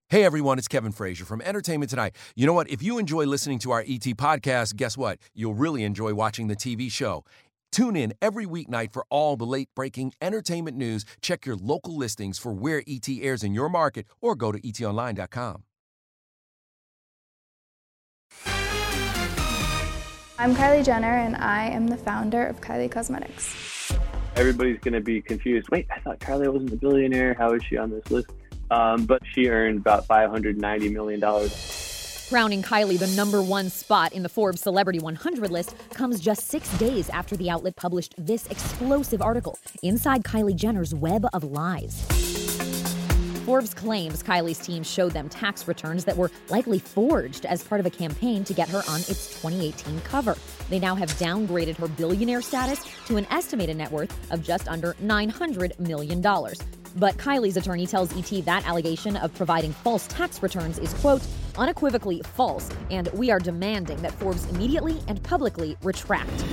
Hey 0.10 0.24
everyone, 0.24 0.58
it's 0.58 0.70
Kevin 0.70 0.94
Frazier 0.94 1.26
from 1.26 1.42
Entertainment 1.42 1.90
Tonight. 1.90 2.16
You 2.34 2.46
know 2.46 2.54
what? 2.54 2.70
If 2.70 2.82
you 2.82 2.98
enjoy 2.98 3.26
listening 3.26 3.60
to 3.60 3.72
our 3.72 3.82
ET 3.82 4.06
podcast, 4.16 4.78
guess 4.78 4.98
what? 4.98 5.20
You'll 5.34 5.54
really 5.54 5.84
enjoy 5.84 6.14
watching 6.14 6.48
the 6.48 6.56
TV 6.56 6.90
show. 6.90 7.26
Tune 7.74 7.98
in 7.98 8.14
every 8.22 8.46
weeknight 8.46 8.94
for 8.94 9.06
all 9.10 9.36
the 9.36 9.46
late 9.46 9.68
breaking 9.76 10.14
entertainment 10.22 10.78
news. 10.78 11.04
Check 11.22 11.46
your 11.46 11.58
local 11.58 11.98
listings 11.98 12.40
for 12.40 12.54
where 12.54 12.84
ET 12.88 13.10
airs 13.10 13.44
in 13.44 13.54
your 13.54 13.68
market 13.68 14.08
or 14.22 14.36
go 14.36 14.54
to 14.54 14.62
etonline.com. 14.62 15.64
I'm 20.40 20.54
Kylie 20.54 20.86
Jenner, 20.86 21.18
and 21.18 21.36
I 21.36 21.66
am 21.66 21.88
the 21.88 21.98
founder 21.98 22.46
of 22.46 22.62
Kylie 22.62 22.92
Cosmetics. 22.92 23.92
Everybody's 24.36 24.80
going 24.82 24.94
to 24.94 25.02
be 25.02 25.20
confused. 25.20 25.68
Wait, 25.70 25.88
I 25.90 26.00
thought 26.00 26.20
Kylie 26.20 26.54
wasn't 26.54 26.74
a 26.74 26.76
billionaire. 26.76 27.34
How 27.34 27.54
is 27.54 27.64
she 27.64 27.76
on 27.76 27.90
this 27.90 28.12
list? 28.12 28.30
Um, 28.70 29.08
but 29.08 29.24
she 29.34 29.48
earned 29.48 29.80
about 29.80 30.08
$590 30.08 30.92
million. 30.94 31.20
Crowning 32.30 32.62
Kylie 32.62 33.00
the 33.00 33.08
number 33.16 33.42
one 33.42 33.72
spot 33.72 34.14
in 34.14 34.22
the 34.22 34.30
Forbes 34.30 34.62
Celebrity 34.62 35.00
100 35.00 35.50
list 35.50 35.76
comes 35.90 36.20
just 36.20 36.48
six 36.48 36.70
days 36.78 37.10
after 37.10 37.36
the 37.36 37.50
outlet 37.50 37.76
published 37.76 38.14
this 38.18 38.46
explosive 38.48 39.24
article 39.24 39.58
Inside 39.82 40.24
Kylie 40.24 40.56
Jenner's 40.56 40.94
Web 40.94 41.26
of 41.34 41.46
Lies. 41.46 42.27
Forbes 43.48 43.74
claims 43.74 44.22
Kylie's 44.22 44.60
team 44.60 44.84
showed 44.84 45.14
them 45.14 45.30
tax 45.30 45.70
returns 45.70 46.04
that 46.04 46.18
were 46.18 46.30
likely 46.50 46.80
forged 46.80 47.46
as 47.46 47.64
part 47.64 47.80
of 47.80 47.86
a 47.86 47.90
campaign 47.90 48.44
to 48.44 48.54
get 48.54 48.68
her 48.68 48.82
on 48.90 49.00
its 49.00 49.40
2018 49.42 50.02
cover. 50.02 50.36
They 50.70 50.80
now 50.80 50.96
have 50.96 51.10
downgraded 51.12 51.78
her 51.78 51.88
billionaire 51.88 52.42
status 52.42 52.86
to 53.06 53.16
an 53.16 53.26
estimated 53.32 53.78
net 53.78 53.90
worth 53.90 54.14
of 54.34 54.44
just 54.44 54.68
under 54.68 54.96
$900 54.96 55.80
million. 55.80 56.22
But 56.22 57.16
Kylie's 57.16 57.56
attorney 57.56 57.88
tells 57.88 58.12
ET 58.18 58.44
that 58.44 58.68
allegation 58.68 59.16
of 59.16 59.34
providing 59.34 59.72
false 59.72 60.08
tax 60.08 60.44
returns 60.44 60.78
is, 60.78 60.94
quote, 60.96 61.26
unequivocally 61.58 62.22
false, 62.34 62.70
and 62.92 63.08
we 63.14 63.32
are 63.32 63.40
demanding 63.40 64.02
that 64.02 64.12
Forbes 64.12 64.44
immediately 64.50 65.00
and 65.08 65.24
publicly 65.24 65.78
retract. 65.84 66.44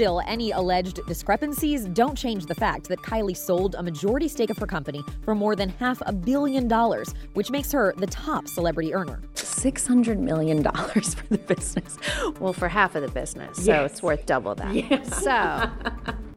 Still, 0.00 0.22
any 0.26 0.50
alleged 0.52 0.98
discrepancies 1.06 1.84
don't 1.84 2.16
change 2.16 2.46
the 2.46 2.54
fact 2.54 2.88
that 2.88 3.00
Kylie 3.00 3.36
sold 3.36 3.74
a 3.74 3.82
majority 3.82 4.28
stake 4.28 4.48
of 4.48 4.56
her 4.56 4.66
company 4.66 5.04
for 5.26 5.34
more 5.34 5.54
than 5.54 5.68
half 5.68 6.00
a 6.06 6.10
billion 6.10 6.68
dollars, 6.68 7.12
which 7.34 7.50
makes 7.50 7.70
her 7.70 7.92
the 7.98 8.06
top 8.06 8.48
celebrity 8.48 8.94
earner. 8.94 9.20
$600 9.34 10.16
million 10.18 10.62
for 10.64 11.26
the 11.28 11.36
business. 11.36 11.98
Well, 12.40 12.54
for 12.54 12.66
half 12.66 12.94
of 12.94 13.02
the 13.02 13.08
business. 13.10 13.58
So 13.58 13.72
Yes. 13.72 13.92
it's 13.92 14.02
worth 14.02 14.24
double 14.24 14.54
that. 14.54 14.74
Yeah. 14.74 15.02
So, 15.02 15.70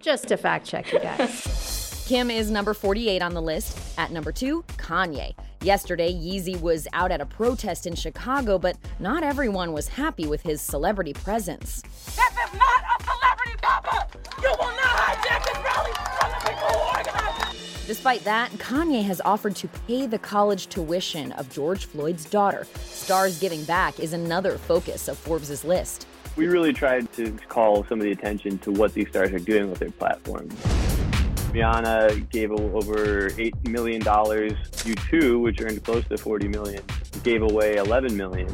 just 0.01 0.27
to 0.27 0.35
fact 0.35 0.65
check 0.67 0.91
you 0.91 0.99
guys. 0.99 2.03
Kim 2.05 2.29
is 2.29 2.51
number 2.51 2.73
48 2.73 3.21
on 3.21 3.33
the 3.33 3.41
list. 3.41 3.77
At 3.97 4.11
number 4.11 4.33
two, 4.33 4.63
Kanye. 4.75 5.35
Yesterday, 5.61 6.11
Yeezy 6.11 6.59
was 6.59 6.85
out 6.91 7.11
at 7.13 7.21
a 7.21 7.25
protest 7.25 7.87
in 7.87 7.95
Chicago, 7.95 8.59
but 8.59 8.75
not 8.99 9.23
everyone 9.23 9.71
was 9.71 9.87
happy 9.87 10.27
with 10.27 10.41
his 10.41 10.59
celebrity 10.59 11.13
presence. 11.13 11.81
This 11.81 12.17
is 12.17 12.59
not 12.59 12.83
a 12.99 13.03
celebrity 13.23 13.57
papa! 13.61 14.07
You 14.41 14.49
will 14.59 14.75
not 14.75 14.95
hijack 14.97 15.45
this 15.45 15.57
rally 15.63 15.91
from 16.19 16.31
the 16.31 16.49
people 16.49 16.67
who 16.67 16.97
organize 16.97 17.53
it! 17.53 17.87
Despite 17.87 18.23
that, 18.23 18.51
Kanye 18.53 19.03
has 19.03 19.21
offered 19.21 19.55
to 19.57 19.67
pay 19.87 20.07
the 20.07 20.19
college 20.19 20.67
tuition 20.67 21.31
of 21.33 21.49
George 21.49 21.85
Floyd's 21.85 22.25
daughter. 22.25 22.65
Stars 22.85 23.39
Giving 23.39 23.63
Back 23.65 23.99
is 23.99 24.13
another 24.13 24.57
focus 24.57 25.07
of 25.07 25.17
Forbes' 25.17 25.63
list. 25.63 26.07
We 26.35 26.47
really 26.47 26.73
tried 26.73 27.11
to 27.13 27.31
call 27.47 27.85
some 27.85 27.99
of 27.99 28.05
the 28.05 28.11
attention 28.11 28.57
to 28.59 28.71
what 28.71 28.93
these 28.93 29.07
stars 29.09 29.31
are 29.31 29.39
doing 29.39 29.69
with 29.69 29.79
their 29.79 29.91
platforms. 29.91 30.53
Rihanna 31.53 32.29
gave 32.31 32.51
over 32.51 33.29
$8 33.29 33.67
million. 33.67 34.01
U2, 34.01 35.41
which 35.41 35.61
earned 35.61 35.83
close 35.83 36.03
to 36.07 36.17
40 36.17 36.47
million, 36.47 36.81
gave 37.21 37.43
away 37.43 37.75
$11 37.75 38.15
million. 38.15 38.47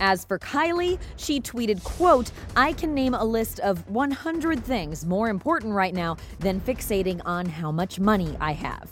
As 0.00 0.24
for 0.24 0.38
Kylie, 0.38 0.98
she 1.16 1.40
tweeted, 1.40 1.82
quote, 1.82 2.30
I 2.54 2.72
can 2.72 2.94
name 2.94 3.14
a 3.14 3.24
list 3.24 3.60
of 3.60 3.88
100 3.90 4.62
things 4.64 5.06
more 5.06 5.28
important 5.28 5.72
right 5.72 5.94
now 5.94 6.16
than 6.40 6.60
fixating 6.60 7.20
on 7.24 7.46
how 7.46 7.70
much 7.70 7.98
money 7.98 8.36
I 8.40 8.52
have. 8.52 8.90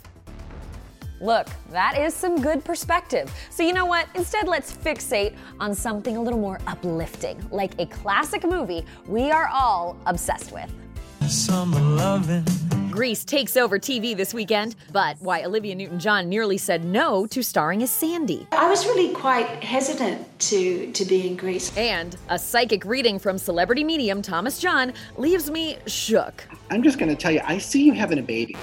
Look, 1.21 1.47
that 1.71 1.97
is 1.97 2.13
some 2.13 2.41
good 2.41 2.63
perspective. 2.63 3.31
So, 3.49 3.63
you 3.63 3.73
know 3.73 3.85
what? 3.85 4.07
Instead, 4.15 4.47
let's 4.47 4.71
fixate 4.73 5.35
on 5.59 5.73
something 5.73 6.17
a 6.17 6.21
little 6.21 6.39
more 6.39 6.59
uplifting, 6.67 7.43
like 7.51 7.79
a 7.79 7.85
classic 7.85 8.43
movie 8.43 8.85
we 9.07 9.31
are 9.31 9.47
all 9.47 9.97
obsessed 10.05 10.51
with. 10.51 10.71
Summer 11.27 11.79
loving. 11.79 12.45
Grease 12.95 13.25
takes 13.25 13.57
over 13.57 13.77
TV 13.77 14.15
this 14.15 14.33
weekend, 14.33 14.77
but 14.93 15.17
why 15.19 15.43
Olivia 15.43 15.75
Newton 15.75 15.99
John 15.99 16.29
nearly 16.29 16.57
said 16.57 16.85
no 16.85 17.25
to 17.27 17.43
starring 17.43 17.83
as 17.83 17.91
Sandy. 17.91 18.47
I 18.53 18.69
was 18.69 18.85
really 18.85 19.13
quite 19.13 19.47
hesitant 19.61 20.39
to, 20.39 20.89
to 20.93 21.03
be 21.03 21.27
in 21.27 21.35
Grease. 21.35 21.75
And 21.75 22.15
a 22.29 22.39
psychic 22.39 22.85
reading 22.85 23.19
from 23.19 23.37
celebrity 23.37 23.83
medium 23.83 24.21
Thomas 24.21 24.59
John 24.59 24.93
leaves 25.17 25.51
me 25.51 25.77
shook. 25.87 26.47
I'm 26.69 26.83
just 26.83 26.97
going 26.97 27.09
to 27.09 27.17
tell 27.17 27.31
you, 27.31 27.41
I 27.43 27.57
see 27.57 27.83
you 27.83 27.91
having 27.91 28.17
a 28.17 28.23
baby. 28.23 28.55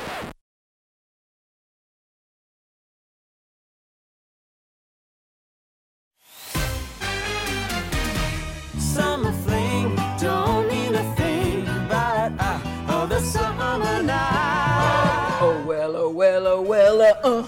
Uh. 17.22 17.46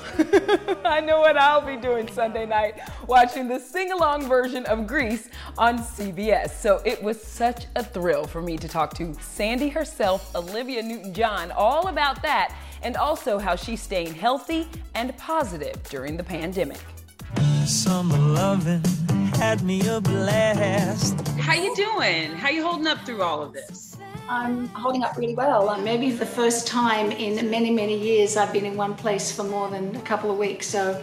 I 0.85 1.00
know 1.00 1.21
what 1.21 1.37
I'll 1.37 1.64
be 1.64 1.76
doing 1.76 2.09
Sunday 2.09 2.47
night, 2.47 2.81
watching 3.07 3.49
the 3.49 3.59
sing 3.59 3.93
along 3.93 4.28
version 4.28 4.64
of 4.66 4.87
Grease 4.87 5.28
on 5.59 5.78
CBS. 5.78 6.50
So 6.50 6.81
it 6.85 7.02
was 7.02 7.23
such 7.23 7.66
a 7.76 7.85
thrill 7.85 8.25
for 8.25 8.43
me 8.43 8.57
to 8.59 8.69
talk 8.69 8.95
to 8.95 9.14
Sandy 9.14 9.69
herself, 9.69 10.35
Olivia 10.35 10.83
Newton 10.83 11.12
John, 11.12 11.50
all 11.52 11.88
about 11.88 12.23
that, 12.23 12.54
and 12.83 12.97
also 12.97 13.38
how 13.38 13.57
she's 13.57 13.83
staying 13.83 14.14
healthy 14.14 14.69
and 14.95 15.16
positive 15.16 15.83
during 15.85 16.16
the 16.16 16.25
pandemic. 16.25 16.81
Summer 17.66 18.19
loving 18.19 18.83
had 19.37 19.62
me 19.62 19.87
a 19.88 20.00
blast. 20.00 21.26
How 21.38 21.54
you 21.54 21.75
doing? 21.75 22.31
How 22.33 22.50
you 22.50 22.62
holding 22.62 22.87
up 22.87 23.04
through 23.04 23.23
all 23.23 23.43
of 23.43 23.52
this? 23.52 23.94
I'm 24.28 24.69
holding 24.69 25.02
up 25.04 25.16
really 25.16 25.35
well. 25.35 25.69
Uh, 25.69 25.78
maybe 25.78 26.11
the 26.11 26.26
first 26.26 26.66
time 26.66 27.12
in 27.12 27.50
many, 27.50 27.71
many 27.71 27.99
years 27.99 28.37
I've 28.37 28.52
been 28.52 28.64
in 28.64 28.76
one 28.76 28.95
place 28.95 29.31
for 29.31 29.45
more 29.45 29.69
than 29.69 29.95
a 29.97 30.00
couple 30.00 30.31
of 30.31 30.38
weeks. 30.38 30.66
So 30.66 31.02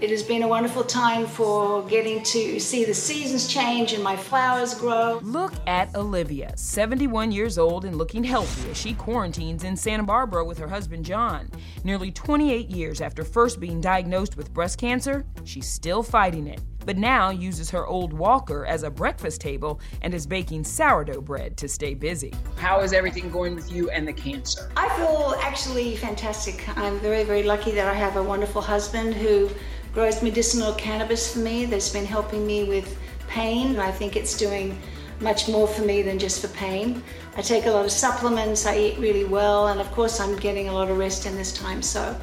it 0.00 0.10
has 0.10 0.22
been 0.22 0.42
a 0.42 0.48
wonderful 0.48 0.84
time 0.84 1.26
for 1.26 1.82
getting 1.88 2.22
to 2.24 2.60
see 2.60 2.84
the 2.84 2.94
seasons 2.94 3.48
change 3.48 3.92
and 3.92 4.02
my 4.02 4.16
flowers 4.16 4.74
grow. 4.74 5.18
Look 5.22 5.52
at 5.66 5.94
Olivia, 5.96 6.52
71 6.56 7.32
years 7.32 7.58
old 7.58 7.84
and 7.84 7.96
looking 7.96 8.22
healthy 8.22 8.70
as 8.70 8.76
she 8.76 8.94
quarantines 8.94 9.64
in 9.64 9.76
Santa 9.76 10.02
Barbara 10.02 10.44
with 10.44 10.58
her 10.58 10.68
husband 10.68 11.04
John. 11.04 11.48
Nearly 11.82 12.10
28 12.12 12.70
years 12.70 13.00
after 13.00 13.24
first 13.24 13.58
being 13.58 13.80
diagnosed 13.80 14.36
with 14.36 14.52
breast 14.52 14.78
cancer, 14.78 15.24
she's 15.44 15.68
still 15.68 16.02
fighting 16.02 16.46
it 16.46 16.60
but 16.84 16.96
now 16.96 17.30
uses 17.30 17.70
her 17.70 17.86
old 17.86 18.12
walker 18.12 18.66
as 18.66 18.82
a 18.82 18.90
breakfast 18.90 19.40
table 19.40 19.80
and 20.02 20.14
is 20.14 20.26
baking 20.26 20.64
sourdough 20.64 21.20
bread 21.20 21.56
to 21.56 21.68
stay 21.68 21.94
busy. 21.94 22.32
How 22.56 22.80
is 22.80 22.92
everything 22.92 23.30
going 23.30 23.54
with 23.54 23.70
you 23.72 23.90
and 23.90 24.06
the 24.06 24.12
cancer? 24.12 24.70
I 24.76 24.88
feel 24.96 25.34
actually 25.40 25.96
fantastic. 25.96 26.68
I'm 26.76 26.98
very, 27.00 27.24
very 27.24 27.42
lucky 27.42 27.72
that 27.72 27.88
I 27.88 27.94
have 27.94 28.16
a 28.16 28.22
wonderful 28.22 28.60
husband 28.60 29.14
who 29.14 29.50
grows 29.92 30.22
medicinal 30.22 30.74
cannabis 30.74 31.32
for 31.32 31.38
me 31.38 31.66
that's 31.66 31.90
been 31.90 32.04
helping 32.06 32.46
me 32.46 32.64
with 32.64 32.98
pain. 33.28 33.78
I 33.78 33.90
think 33.90 34.16
it's 34.16 34.36
doing 34.36 34.78
much 35.20 35.48
more 35.48 35.68
for 35.68 35.82
me 35.82 36.02
than 36.02 36.18
just 36.18 36.40
for 36.40 36.48
pain. 36.48 37.02
I 37.36 37.42
take 37.42 37.66
a 37.66 37.70
lot 37.70 37.84
of 37.84 37.92
supplements, 37.92 38.66
I 38.66 38.76
eat 38.76 38.98
really 38.98 39.24
well, 39.24 39.68
and 39.68 39.80
of 39.80 39.90
course, 39.92 40.20
I'm 40.20 40.36
getting 40.36 40.68
a 40.68 40.72
lot 40.72 40.90
of 40.90 40.98
rest 40.98 41.26
in 41.26 41.36
this 41.36 41.52
time, 41.52 41.82
so 41.82 42.18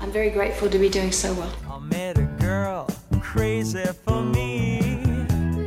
I'm 0.00 0.12
very 0.12 0.30
grateful 0.30 0.68
to 0.68 0.78
be 0.78 0.88
doing 0.88 1.12
so 1.12 1.32
well. 1.34 1.52
I 3.34 3.92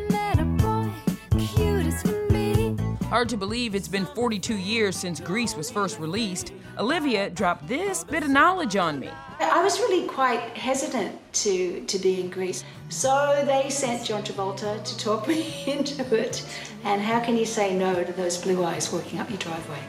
met 0.10 0.40
a 0.40 0.46
girl 0.46 0.90
crazy 1.32 1.98
for 1.98 2.32
me. 2.32 2.78
Hard 3.10 3.28
to 3.28 3.36
believe 3.36 3.76
it's 3.76 3.90
been 3.90 4.06
42 4.06 4.56
years 4.56 4.96
since 4.96 5.20
Grease 5.20 5.54
was 5.54 5.70
first 5.70 6.00
released. 6.00 6.54
Olivia 6.80 7.30
dropped 7.30 7.68
this 7.68 8.06
bit 8.06 8.24
of 8.24 8.30
knowledge 8.30 8.78
on 8.78 9.00
me. 9.00 9.10
I 9.40 9.62
was 9.62 9.80
really 9.80 10.08
quite 10.08 10.40
hesitant 10.56 11.20
to, 11.34 11.84
to 11.86 12.00
be 12.00 12.22
in 12.22 12.30
Grease. 12.30 12.64
So 12.88 13.44
they 13.46 13.70
sent 13.70 14.06
John 14.06 14.24
Travolta 14.24 14.82
to 14.82 14.98
talk 14.98 15.28
me 15.28 15.64
into 15.68 16.16
it. 16.16 16.48
And 16.86 17.02
how 17.02 17.20
can 17.20 17.36
you 17.36 17.46
say 17.46 17.76
no 17.76 18.02
to 18.02 18.14
those 18.14 18.38
blue 18.38 18.64
eyes 18.64 18.94
walking 18.94 19.20
up 19.20 19.30
your 19.30 19.40
driveway? 19.40 19.80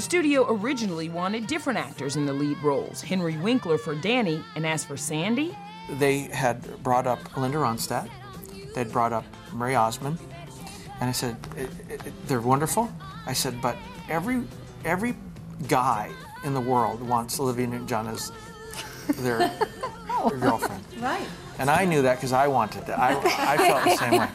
The 0.00 0.04
studio 0.04 0.46
originally 0.48 1.10
wanted 1.10 1.46
different 1.46 1.78
actors 1.78 2.16
in 2.16 2.24
the 2.24 2.32
lead 2.32 2.56
roles 2.62 3.02
Henry 3.02 3.36
Winkler 3.36 3.76
for 3.76 3.94
Danny, 3.94 4.42
and 4.56 4.66
as 4.66 4.82
for 4.82 4.96
Sandy, 4.96 5.54
they 5.98 6.20
had 6.20 6.82
brought 6.82 7.06
up 7.06 7.18
Linda 7.36 7.58
Ronstadt, 7.58 8.08
they'd 8.74 8.90
brought 8.90 9.12
up 9.12 9.26
Marie 9.52 9.74
Osmond, 9.74 10.16
and 11.02 11.10
I 11.10 11.12
said, 11.12 11.36
"It- 11.54 11.68
it- 11.90 12.06
it- 12.06 12.26
they're 12.28 12.40
wonderful. 12.40 12.90
I 13.26 13.34
said, 13.34 13.60
but 13.60 13.76
every 14.08 14.44
every 14.86 15.16
guy 15.68 16.08
in 16.44 16.54
the 16.54 16.62
world 16.62 17.02
wants 17.02 17.38
Olivia 17.38 17.66
Newton-John 17.66 18.06
as 18.08 18.32
their, 19.18 19.38
their 20.30 20.38
girlfriend. 20.38 20.82
Right. 20.98 21.26
And 21.58 21.68
I 21.68 21.84
knew 21.84 22.00
that 22.00 22.14
because 22.16 22.32
I 22.32 22.46
wanted 22.48 22.86
that. 22.86 22.98
I, 22.98 23.18
I 23.52 23.56
felt 23.58 23.84
the 23.84 23.96
same 23.98 24.16
way. 24.18 24.30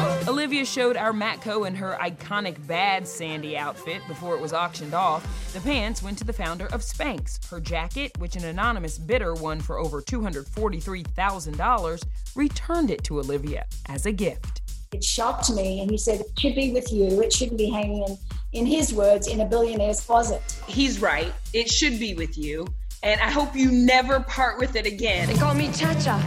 Olivia 0.26 0.64
showed 0.64 0.96
our 0.96 1.12
Matco 1.12 1.68
in 1.68 1.74
her 1.74 1.98
iconic 2.00 2.66
bad 2.66 3.06
Sandy 3.06 3.58
outfit 3.58 4.00
before 4.08 4.34
it 4.34 4.40
was 4.40 4.54
auctioned 4.54 4.94
off. 4.94 5.52
The 5.52 5.60
pants 5.60 6.02
went 6.02 6.16
to 6.16 6.24
the 6.24 6.32
founder 6.32 6.64
of 6.68 6.80
Spanx. 6.80 7.46
Her 7.50 7.60
jacket, 7.60 8.10
which 8.16 8.34
an 8.34 8.46
anonymous 8.46 8.96
bidder 8.96 9.34
won 9.34 9.60
for 9.60 9.78
over 9.78 10.00
$243,000, 10.00 12.02
returned 12.34 12.90
it 12.90 13.04
to 13.04 13.18
Olivia 13.18 13.66
as 13.90 14.06
a 14.06 14.12
gift. 14.12 14.62
It 14.92 15.04
shocked 15.04 15.52
me, 15.52 15.82
and 15.82 15.90
he 15.90 15.98
said, 15.98 16.20
It 16.20 16.30
should 16.38 16.54
be 16.54 16.72
with 16.72 16.90
you. 16.90 17.20
It 17.20 17.30
shouldn't 17.30 17.58
be 17.58 17.68
hanging 17.68 18.04
in, 18.04 18.16
in 18.54 18.64
his 18.64 18.94
words, 18.94 19.28
in 19.28 19.42
a 19.42 19.46
billionaire's 19.46 20.00
closet. 20.00 20.40
He's 20.66 21.02
right. 21.02 21.34
It 21.52 21.68
should 21.68 21.98
be 21.98 22.14
with 22.14 22.38
you. 22.38 22.66
And 23.02 23.20
I 23.20 23.30
hope 23.30 23.54
you 23.54 23.70
never 23.70 24.20
part 24.20 24.58
with 24.58 24.74
it 24.74 24.86
again. 24.86 25.28
They 25.28 25.34
call 25.34 25.52
me 25.52 25.70
Cha 25.72 25.92
Cha, 26.00 26.18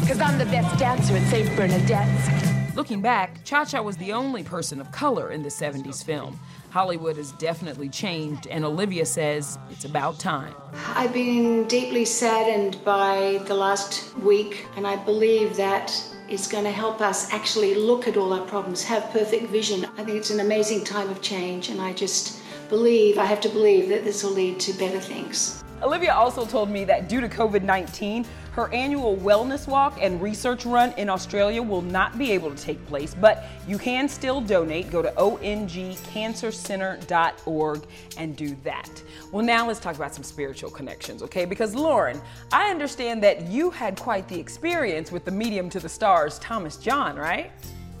because 0.00 0.20
I'm 0.20 0.36
the 0.36 0.46
best 0.46 0.76
dancer 0.80 1.16
at 1.16 1.30
St. 1.30 1.56
Bernadette's. 1.56 2.55
Looking 2.76 3.00
back, 3.00 3.42
Cha 3.42 3.64
Cha 3.64 3.80
was 3.80 3.96
the 3.96 4.12
only 4.12 4.42
person 4.42 4.82
of 4.82 4.92
color 4.92 5.30
in 5.30 5.42
the 5.42 5.48
70s 5.48 6.04
film. 6.04 6.38
Hollywood 6.68 7.16
has 7.16 7.32
definitely 7.32 7.88
changed, 7.88 8.46
and 8.48 8.66
Olivia 8.66 9.06
says 9.06 9.58
it's 9.70 9.86
about 9.86 10.18
time. 10.18 10.54
I've 10.94 11.14
been 11.14 11.66
deeply 11.68 12.04
saddened 12.04 12.84
by 12.84 13.40
the 13.46 13.54
last 13.54 14.14
week, 14.18 14.66
and 14.76 14.86
I 14.86 14.96
believe 14.96 15.56
that 15.56 15.90
is 16.28 16.46
going 16.46 16.64
to 16.64 16.70
help 16.70 17.00
us 17.00 17.32
actually 17.32 17.74
look 17.76 18.06
at 18.06 18.18
all 18.18 18.34
our 18.34 18.44
problems, 18.44 18.84
have 18.84 19.10
perfect 19.10 19.46
vision. 19.46 19.86
I 19.96 20.04
think 20.04 20.18
it's 20.18 20.30
an 20.30 20.40
amazing 20.40 20.84
time 20.84 21.08
of 21.08 21.22
change, 21.22 21.70
and 21.70 21.80
I 21.80 21.94
just 21.94 22.42
believe, 22.68 23.16
I 23.16 23.24
have 23.24 23.40
to 23.40 23.48
believe 23.48 23.88
that 23.88 24.04
this 24.04 24.22
will 24.22 24.32
lead 24.32 24.60
to 24.60 24.74
better 24.74 25.00
things. 25.00 25.64
Olivia 25.82 26.14
also 26.14 26.46
told 26.46 26.70
me 26.70 26.84
that 26.84 27.08
due 27.08 27.20
to 27.20 27.28
COVID 27.28 27.62
19, 27.62 28.24
her 28.52 28.72
annual 28.72 29.16
wellness 29.18 29.68
walk 29.68 29.98
and 30.00 30.22
research 30.22 30.64
run 30.64 30.94
in 30.96 31.10
Australia 31.10 31.62
will 31.62 31.82
not 31.82 32.16
be 32.16 32.32
able 32.32 32.50
to 32.50 32.56
take 32.56 32.82
place, 32.86 33.14
but 33.14 33.44
you 33.68 33.76
can 33.76 34.08
still 34.08 34.40
donate. 34.40 34.90
Go 34.90 35.02
to 35.02 35.10
ongcancercenter.org 35.10 37.82
and 38.16 38.34
do 38.34 38.56
that. 38.64 39.02
Well, 39.30 39.44
now 39.44 39.66
let's 39.66 39.78
talk 39.78 39.96
about 39.96 40.14
some 40.14 40.24
spiritual 40.24 40.70
connections, 40.70 41.22
okay? 41.22 41.44
Because 41.44 41.74
Lauren, 41.74 42.18
I 42.50 42.70
understand 42.70 43.22
that 43.24 43.42
you 43.42 43.68
had 43.70 44.00
quite 44.00 44.26
the 44.26 44.40
experience 44.40 45.12
with 45.12 45.26
the 45.26 45.32
medium 45.32 45.68
to 45.70 45.78
the 45.78 45.90
stars, 45.90 46.38
Thomas 46.38 46.78
John, 46.78 47.16
right? 47.16 47.52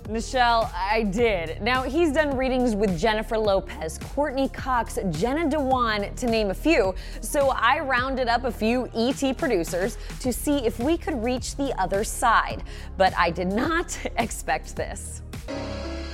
Nischelle, 0.08 0.70
I 0.72 1.02
did. 1.02 1.60
Now, 1.60 1.82
he's 1.82 2.12
done 2.12 2.36
readings 2.36 2.74
with 2.76 2.98
Jennifer 2.98 3.36
Lopez, 3.36 3.98
Courteney 3.98 4.48
Cox, 4.48 4.98
Jenna 5.10 5.48
Dewan, 5.48 6.14
to 6.14 6.26
name 6.26 6.50
a 6.50 6.54
few. 6.54 6.94
So 7.20 7.50
I 7.50 7.80
rounded 7.80 8.28
up 8.28 8.44
a 8.44 8.52
few 8.52 8.88
ET 8.94 9.36
producers 9.36 9.98
to 10.20 10.32
see 10.32 10.58
if 10.64 10.78
we 10.78 10.96
could 10.96 11.22
reach 11.22 11.56
the 11.56 11.78
other 11.80 12.04
side. 12.04 12.62
But 12.96 13.16
I 13.18 13.30
did 13.30 13.48
not 13.48 13.98
expect 14.18 14.76
this. 14.76 15.22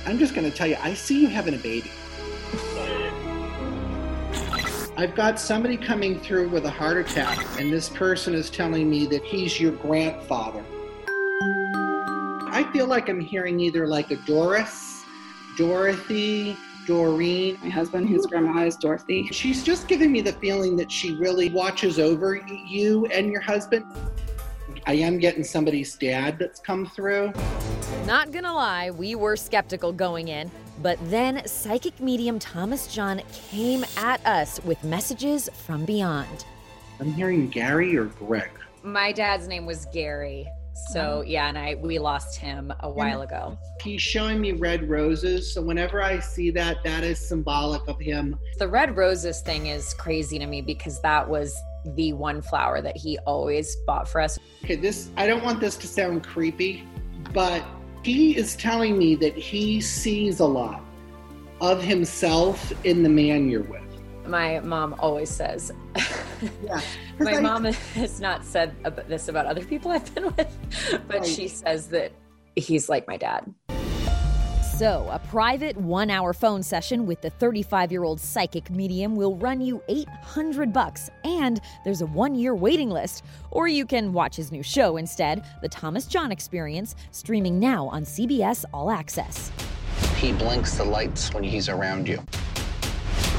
I'm 0.05 0.17
just 0.17 0.33
going 0.33 0.49
to 0.49 0.55
tell 0.55 0.67
you, 0.67 0.77
I 0.81 0.93
see 0.93 1.21
you 1.21 1.27
having 1.27 1.53
a 1.53 1.57
baby. 1.57 1.91
I've 4.95 5.15
got 5.15 5.39
somebody 5.39 5.77
coming 5.77 6.19
through 6.19 6.49
with 6.49 6.65
a 6.65 6.69
heart 6.69 6.97
attack, 6.97 7.39
and 7.59 7.71
this 7.71 7.89
person 7.89 8.35
is 8.35 8.49
telling 8.49 8.89
me 8.89 9.05
that 9.07 9.23
he's 9.23 9.59
your 9.59 9.71
grandfather. 9.71 10.63
I 12.53 12.63
feel 12.71 12.85
like 12.85 13.09
I'm 13.09 13.19
hearing 13.19 13.59
either 13.59 13.87
like 13.87 14.11
a 14.11 14.15
Doris, 14.15 15.03
Dorothy, 15.57 16.55
Doreen. 16.85 17.57
My 17.63 17.69
husband, 17.69 18.07
whose 18.07 18.27
grandma 18.27 18.65
is 18.65 18.75
Dorothy. 18.75 19.27
She's 19.31 19.63
just 19.63 19.87
giving 19.87 20.11
me 20.11 20.21
the 20.21 20.33
feeling 20.33 20.75
that 20.75 20.91
she 20.91 21.15
really 21.15 21.49
watches 21.49 21.97
over 21.97 22.35
you 22.67 23.07
and 23.07 23.31
your 23.31 23.41
husband. 23.41 23.85
I 24.85 24.93
am 24.93 25.17
getting 25.17 25.43
somebody's 25.43 25.95
dad 25.95 26.37
that's 26.37 26.59
come 26.59 26.85
through. 26.85 27.33
Not 28.05 28.31
gonna 28.31 28.53
lie, 28.53 28.91
we 28.91 29.15
were 29.15 29.35
skeptical 29.35 29.91
going 29.91 30.27
in, 30.27 30.51
but 30.83 30.99
then 31.09 31.47
psychic 31.47 31.99
medium 31.99 32.37
Thomas 32.37 32.85
John 32.85 33.23
came 33.49 33.83
at 33.97 34.23
us 34.27 34.63
with 34.63 34.83
messages 34.83 35.49
from 35.65 35.85
beyond. 35.85 36.45
I'm 36.99 37.13
hearing 37.13 37.49
Gary 37.49 37.97
or 37.97 38.05
Greg. 38.05 38.51
My 38.83 39.11
dad's 39.11 39.47
name 39.47 39.65
was 39.65 39.87
Gary. 39.91 40.47
So 40.73 41.19
oh. 41.19 41.21
yeah, 41.21 41.47
and 41.49 41.57
I 41.57 41.75
we 41.75 41.99
lost 41.99 42.37
him 42.37 42.73
a 42.81 42.89
while 42.89 43.21
ago. 43.21 43.57
He's 43.81 44.01
showing 44.01 44.41
me 44.41 44.53
red 44.53 44.89
roses, 44.89 45.53
so 45.53 45.61
whenever 45.61 46.01
I 46.01 46.19
see 46.19 46.49
that, 46.51 46.83
that 46.83 47.03
is 47.03 47.19
symbolic 47.19 47.87
of 47.87 47.99
him. 47.99 48.37
The 48.57 48.67
red 48.67 48.97
roses 48.97 49.41
thing 49.41 49.67
is 49.67 49.93
crazy 49.93 50.39
to 50.39 50.45
me 50.45 50.61
because 50.61 51.01
that 51.01 51.27
was 51.27 51.55
the 51.95 52.13
one 52.13 52.41
flower 52.41 52.81
that 52.81 52.97
he 52.97 53.17
always 53.19 53.75
bought 53.87 54.07
for 54.07 54.21
us. 54.21 54.39
Okay, 54.63 54.75
this 54.75 55.09
I 55.17 55.27
don't 55.27 55.43
want 55.43 55.59
this 55.59 55.77
to 55.77 55.87
sound 55.87 56.25
creepy, 56.25 56.87
but 57.33 57.63
he 58.03 58.35
is 58.35 58.55
telling 58.55 58.97
me 58.97 59.15
that 59.15 59.35
he 59.35 59.79
sees 59.79 60.39
a 60.39 60.45
lot 60.45 60.81
of 61.61 61.81
himself 61.81 62.73
in 62.85 63.03
the 63.03 63.09
man 63.09 63.49
you're 63.49 63.63
with. 63.63 63.82
My 64.25 64.59
mom 64.61 64.95
always 64.99 65.29
says. 65.29 65.71
Yeah. 66.63 66.81
My 67.19 67.35
I- 67.35 67.39
mom 67.39 67.65
has 67.65 68.19
not 68.19 68.43
said 68.45 68.75
this 69.07 69.27
about 69.27 69.45
other 69.45 69.63
people 69.63 69.91
I've 69.91 70.13
been 70.13 70.33
with, 70.35 71.01
but 71.07 71.25
she 71.25 71.47
says 71.47 71.87
that 71.89 72.11
he's 72.55 72.89
like 72.89 73.07
my 73.07 73.17
dad. 73.17 73.53
So, 74.77 75.07
a 75.11 75.19
private 75.19 75.77
one 75.77 76.09
hour 76.09 76.33
phone 76.33 76.63
session 76.63 77.05
with 77.05 77.21
the 77.21 77.29
35 77.29 77.91
year 77.91 78.03
old 78.03 78.19
psychic 78.19 78.71
medium 78.71 79.15
will 79.15 79.35
run 79.35 79.61
you 79.61 79.83
800 79.87 80.73
bucks, 80.73 81.11
and 81.23 81.61
there's 81.85 82.01
a 82.01 82.07
one 82.07 82.33
year 82.33 82.55
waiting 82.55 82.89
list. 82.89 83.23
Or 83.51 83.67
you 83.67 83.85
can 83.85 84.13
watch 84.13 84.35
his 84.35 84.51
new 84.51 84.63
show 84.63 84.97
instead, 84.97 85.45
The 85.61 85.69
Thomas 85.69 86.07
John 86.07 86.31
Experience, 86.31 86.95
streaming 87.11 87.59
now 87.59 87.87
on 87.89 88.03
CBS 88.03 88.65
All 88.73 88.89
Access. 88.89 89.51
He 90.17 90.33
blinks 90.33 90.75
the 90.75 90.85
lights 90.85 91.31
when 91.33 91.43
he's 91.43 91.69
around 91.69 92.07
you. 92.07 92.23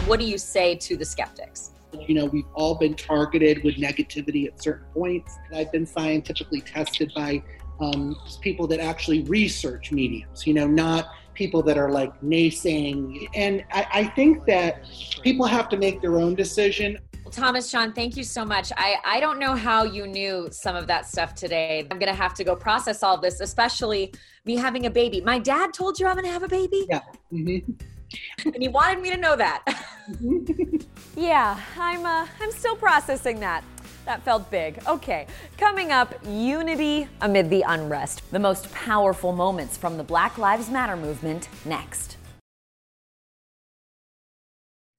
What 0.07 0.21
do 0.21 0.27
you 0.27 0.37
say 0.37 0.75
to 0.75 0.99
the 0.99 1.05
skeptics? 1.05 1.71
You 2.07 2.15
know, 2.15 2.27
we've 2.27 2.45
all 2.53 2.75
been 2.75 2.95
targeted 2.95 3.65
with 3.65 3.77
negativity 3.77 4.47
at 4.47 4.63
certain 4.63 4.85
points. 4.93 5.39
I've 5.55 5.73
been 5.73 5.87
scientifically 5.87 6.61
tested 6.61 7.11
by 7.15 7.43
um, 7.81 8.15
people 8.43 8.67
that 8.67 8.81
actually 8.81 9.23
research 9.23 9.93
mediums, 9.93 10.47
you 10.47 10.53
know, 10.53 10.67
not 10.67 11.07
people 11.33 11.63
that 11.63 11.79
are 11.79 11.91
like 11.91 12.13
naysaying. 12.21 13.29
And 13.35 13.65
I, 13.73 13.87
I 13.95 14.05
think 14.05 14.45
that 14.45 14.85
people 15.23 15.47
have 15.47 15.71
to 15.71 15.79
make 15.79 16.03
their 16.03 16.19
own 16.19 16.35
decision. 16.35 16.99
Thomas 17.31 17.73
John, 17.73 17.95
thank 17.95 18.15
you 18.15 18.25
so 18.25 18.45
much. 18.45 18.73
I, 18.77 18.97
I 19.07 19.21
don't 19.21 19.39
know 19.39 19.57
how 19.57 19.85
you 19.85 20.07
knew 20.07 20.49
some 20.51 20.77
of 20.77 20.87
that 20.89 21.07
stuff 21.07 21.35
today. 21.35 21.87
I'm 21.91 21.99
going 21.99 22.13
to 22.13 22.23
have 22.23 22.35
to 22.35 22.45
go 22.45 22.55
process 22.55 23.03
all 23.03 23.19
this, 23.19 23.41
especially 23.41 24.13
me 24.45 24.57
having 24.57 24.85
a 24.85 24.91
baby. 24.91 25.23
My 25.23 25.39
dad 25.39 25.73
told 25.73 25.99
you 25.99 26.07
I'm 26.07 26.17
going 26.17 26.27
to 26.27 26.31
have 26.31 26.43
a 26.43 26.49
baby? 26.49 26.87
Yeah. 26.91 27.01
Mm-hmm. 27.33 27.73
And 28.45 28.57
he 28.61 28.69
wanted 28.69 29.03
me 29.03 29.11
to 29.11 29.17
know 29.17 29.37
that. 29.37 29.63
yeah, 31.17 31.61
I'm 31.79 32.05
uh, 32.05 32.27
I'm 32.41 32.51
still 32.53 32.77
processing 32.77 33.41
that. 33.41 33.65
That 34.05 34.23
felt 34.23 34.51
big. 34.51 34.81
Okay, 34.87 35.27
coming 35.57 35.91
up, 35.91 36.15
unity 36.27 37.09
amid 37.23 37.49
the 37.49 37.65
unrest. 37.67 38.23
The 38.31 38.39
most 38.39 38.71
powerful 38.73 39.33
moments 39.33 39.77
from 39.77 39.97
the 39.97 40.05
Black 40.05 40.37
Lives 40.37 40.69
Matter 40.71 40.97
movement 40.97 41.49
next. 41.65 42.19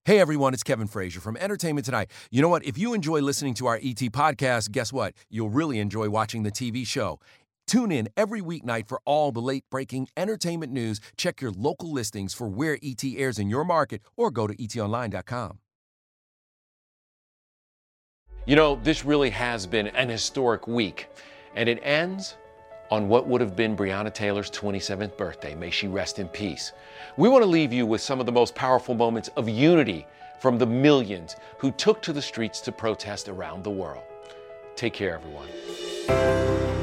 Hey 0.06 0.20
everyone, 0.20 0.54
it's 0.54 0.62
Kevin 0.62 0.86
Frazier 0.86 1.20
from 1.20 1.36
Entertainment 1.38 1.84
Tonight. 1.84 2.12
You 2.30 2.44
know 2.44 2.50
what? 2.50 2.64
If 2.64 2.78
you 2.78 2.94
enjoy 2.94 3.22
listening 3.22 3.56
to 3.56 3.66
our 3.66 3.78
ET 3.78 3.98
podcast, 4.14 4.72
guess 4.72 4.94
what? 4.94 5.16
You'll 5.32 5.50
really 5.50 5.80
enjoy 5.80 6.10
watching 6.10 6.44
the 6.44 6.52
TV 6.52 6.86
show. 6.86 7.20
Tune 7.68 7.92
in 7.92 8.10
every 8.16 8.42
weeknight 8.42 8.88
for 8.88 9.02
all 9.06 9.32
the 9.32 9.42
late 9.42 9.66
breaking 9.72 10.08
entertainment 10.16 10.72
news. 10.72 11.00
Check 11.18 11.42
your 11.42 11.52
local 11.52 11.92
listings 11.92 12.34
for 12.34 12.48
where 12.48 12.78
ET 12.84 13.04
airs 13.04 13.40
in 13.40 13.50
your 13.50 13.66
market 13.66 14.02
or 14.16 14.32
go 14.32 14.48
to 14.48 14.56
etonline.com. 14.56 15.60
You 18.46 18.56
know, 18.56 18.80
this 18.84 19.04
really 19.04 19.32
has 19.32 19.66
been 19.66 19.88
an 19.88 20.08
historic 20.08 20.68
week, 20.68 21.08
and 21.56 21.68
it 21.68 21.80
ends 21.82 22.36
on 22.92 23.08
what 23.10 23.28
would 23.28 23.42
have 23.42 23.56
been 23.56 23.76
Breonna 23.76 24.14
Taylor's 24.14 24.52
27th 24.52 25.18
birthday. 25.18 25.56
May 25.56 25.72
she 25.72 25.88
rest 25.88 26.20
in 26.20 26.28
peace. 26.28 26.72
We 27.18 27.28
want 27.28 27.42
to 27.42 27.50
leave 27.50 27.74
you 27.74 27.88
with 27.88 28.02
some 28.02 28.20
of 28.20 28.28
the 28.28 28.32
most 28.32 28.54
powerful 28.54 28.94
moments 28.94 29.30
of 29.36 29.50
unity 29.50 30.06
from 30.40 30.60
the 30.60 30.68
millions 30.68 31.36
who 31.58 31.72
took 31.72 32.04
to 32.04 32.14
the 32.14 32.22
streets 32.22 32.62
to 32.62 32.72
protest 32.72 33.30
around 33.30 33.64
the 33.64 33.72
world. 33.72 34.04
Take 34.76 34.94
care, 34.94 35.16
everyone. 35.16 36.75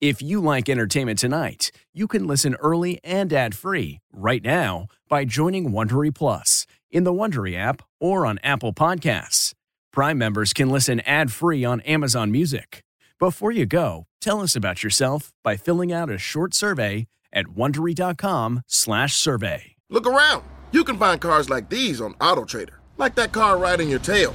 If 0.00 0.22
you 0.22 0.40
like 0.40 0.70
entertainment 0.70 1.18
tonight, 1.18 1.72
you 1.92 2.08
can 2.08 2.26
listen 2.26 2.54
early 2.54 3.00
and 3.04 3.30
ad-free 3.30 4.00
right 4.14 4.42
now 4.42 4.86
by 5.10 5.26
joining 5.26 5.72
Wondery 5.72 6.14
Plus 6.14 6.66
in 6.90 7.04
the 7.04 7.12
Wondery 7.12 7.54
app 7.54 7.82
or 8.00 8.24
on 8.24 8.38
Apple 8.42 8.72
Podcasts. 8.72 9.52
Prime 9.92 10.16
members 10.16 10.54
can 10.54 10.70
listen 10.70 11.00
ad-free 11.00 11.66
on 11.66 11.82
Amazon 11.82 12.32
Music. 12.32 12.82
Before 13.18 13.52
you 13.52 13.66
go, 13.66 14.06
tell 14.22 14.40
us 14.40 14.56
about 14.56 14.82
yourself 14.82 15.34
by 15.44 15.58
filling 15.58 15.92
out 15.92 16.08
a 16.08 16.16
short 16.16 16.54
survey 16.54 17.06
at 17.30 17.48
wondery.com/survey. 17.48 19.76
Look 19.90 20.06
around. 20.06 20.44
You 20.72 20.82
can 20.82 20.96
find 20.96 21.20
cars 21.20 21.50
like 21.50 21.68
these 21.68 22.00
on 22.00 22.14
AutoTrader. 22.14 22.76
Like 22.96 23.16
that 23.16 23.32
car 23.32 23.58
right 23.58 23.78
in 23.78 23.90
your 23.90 23.98
tail. 23.98 24.34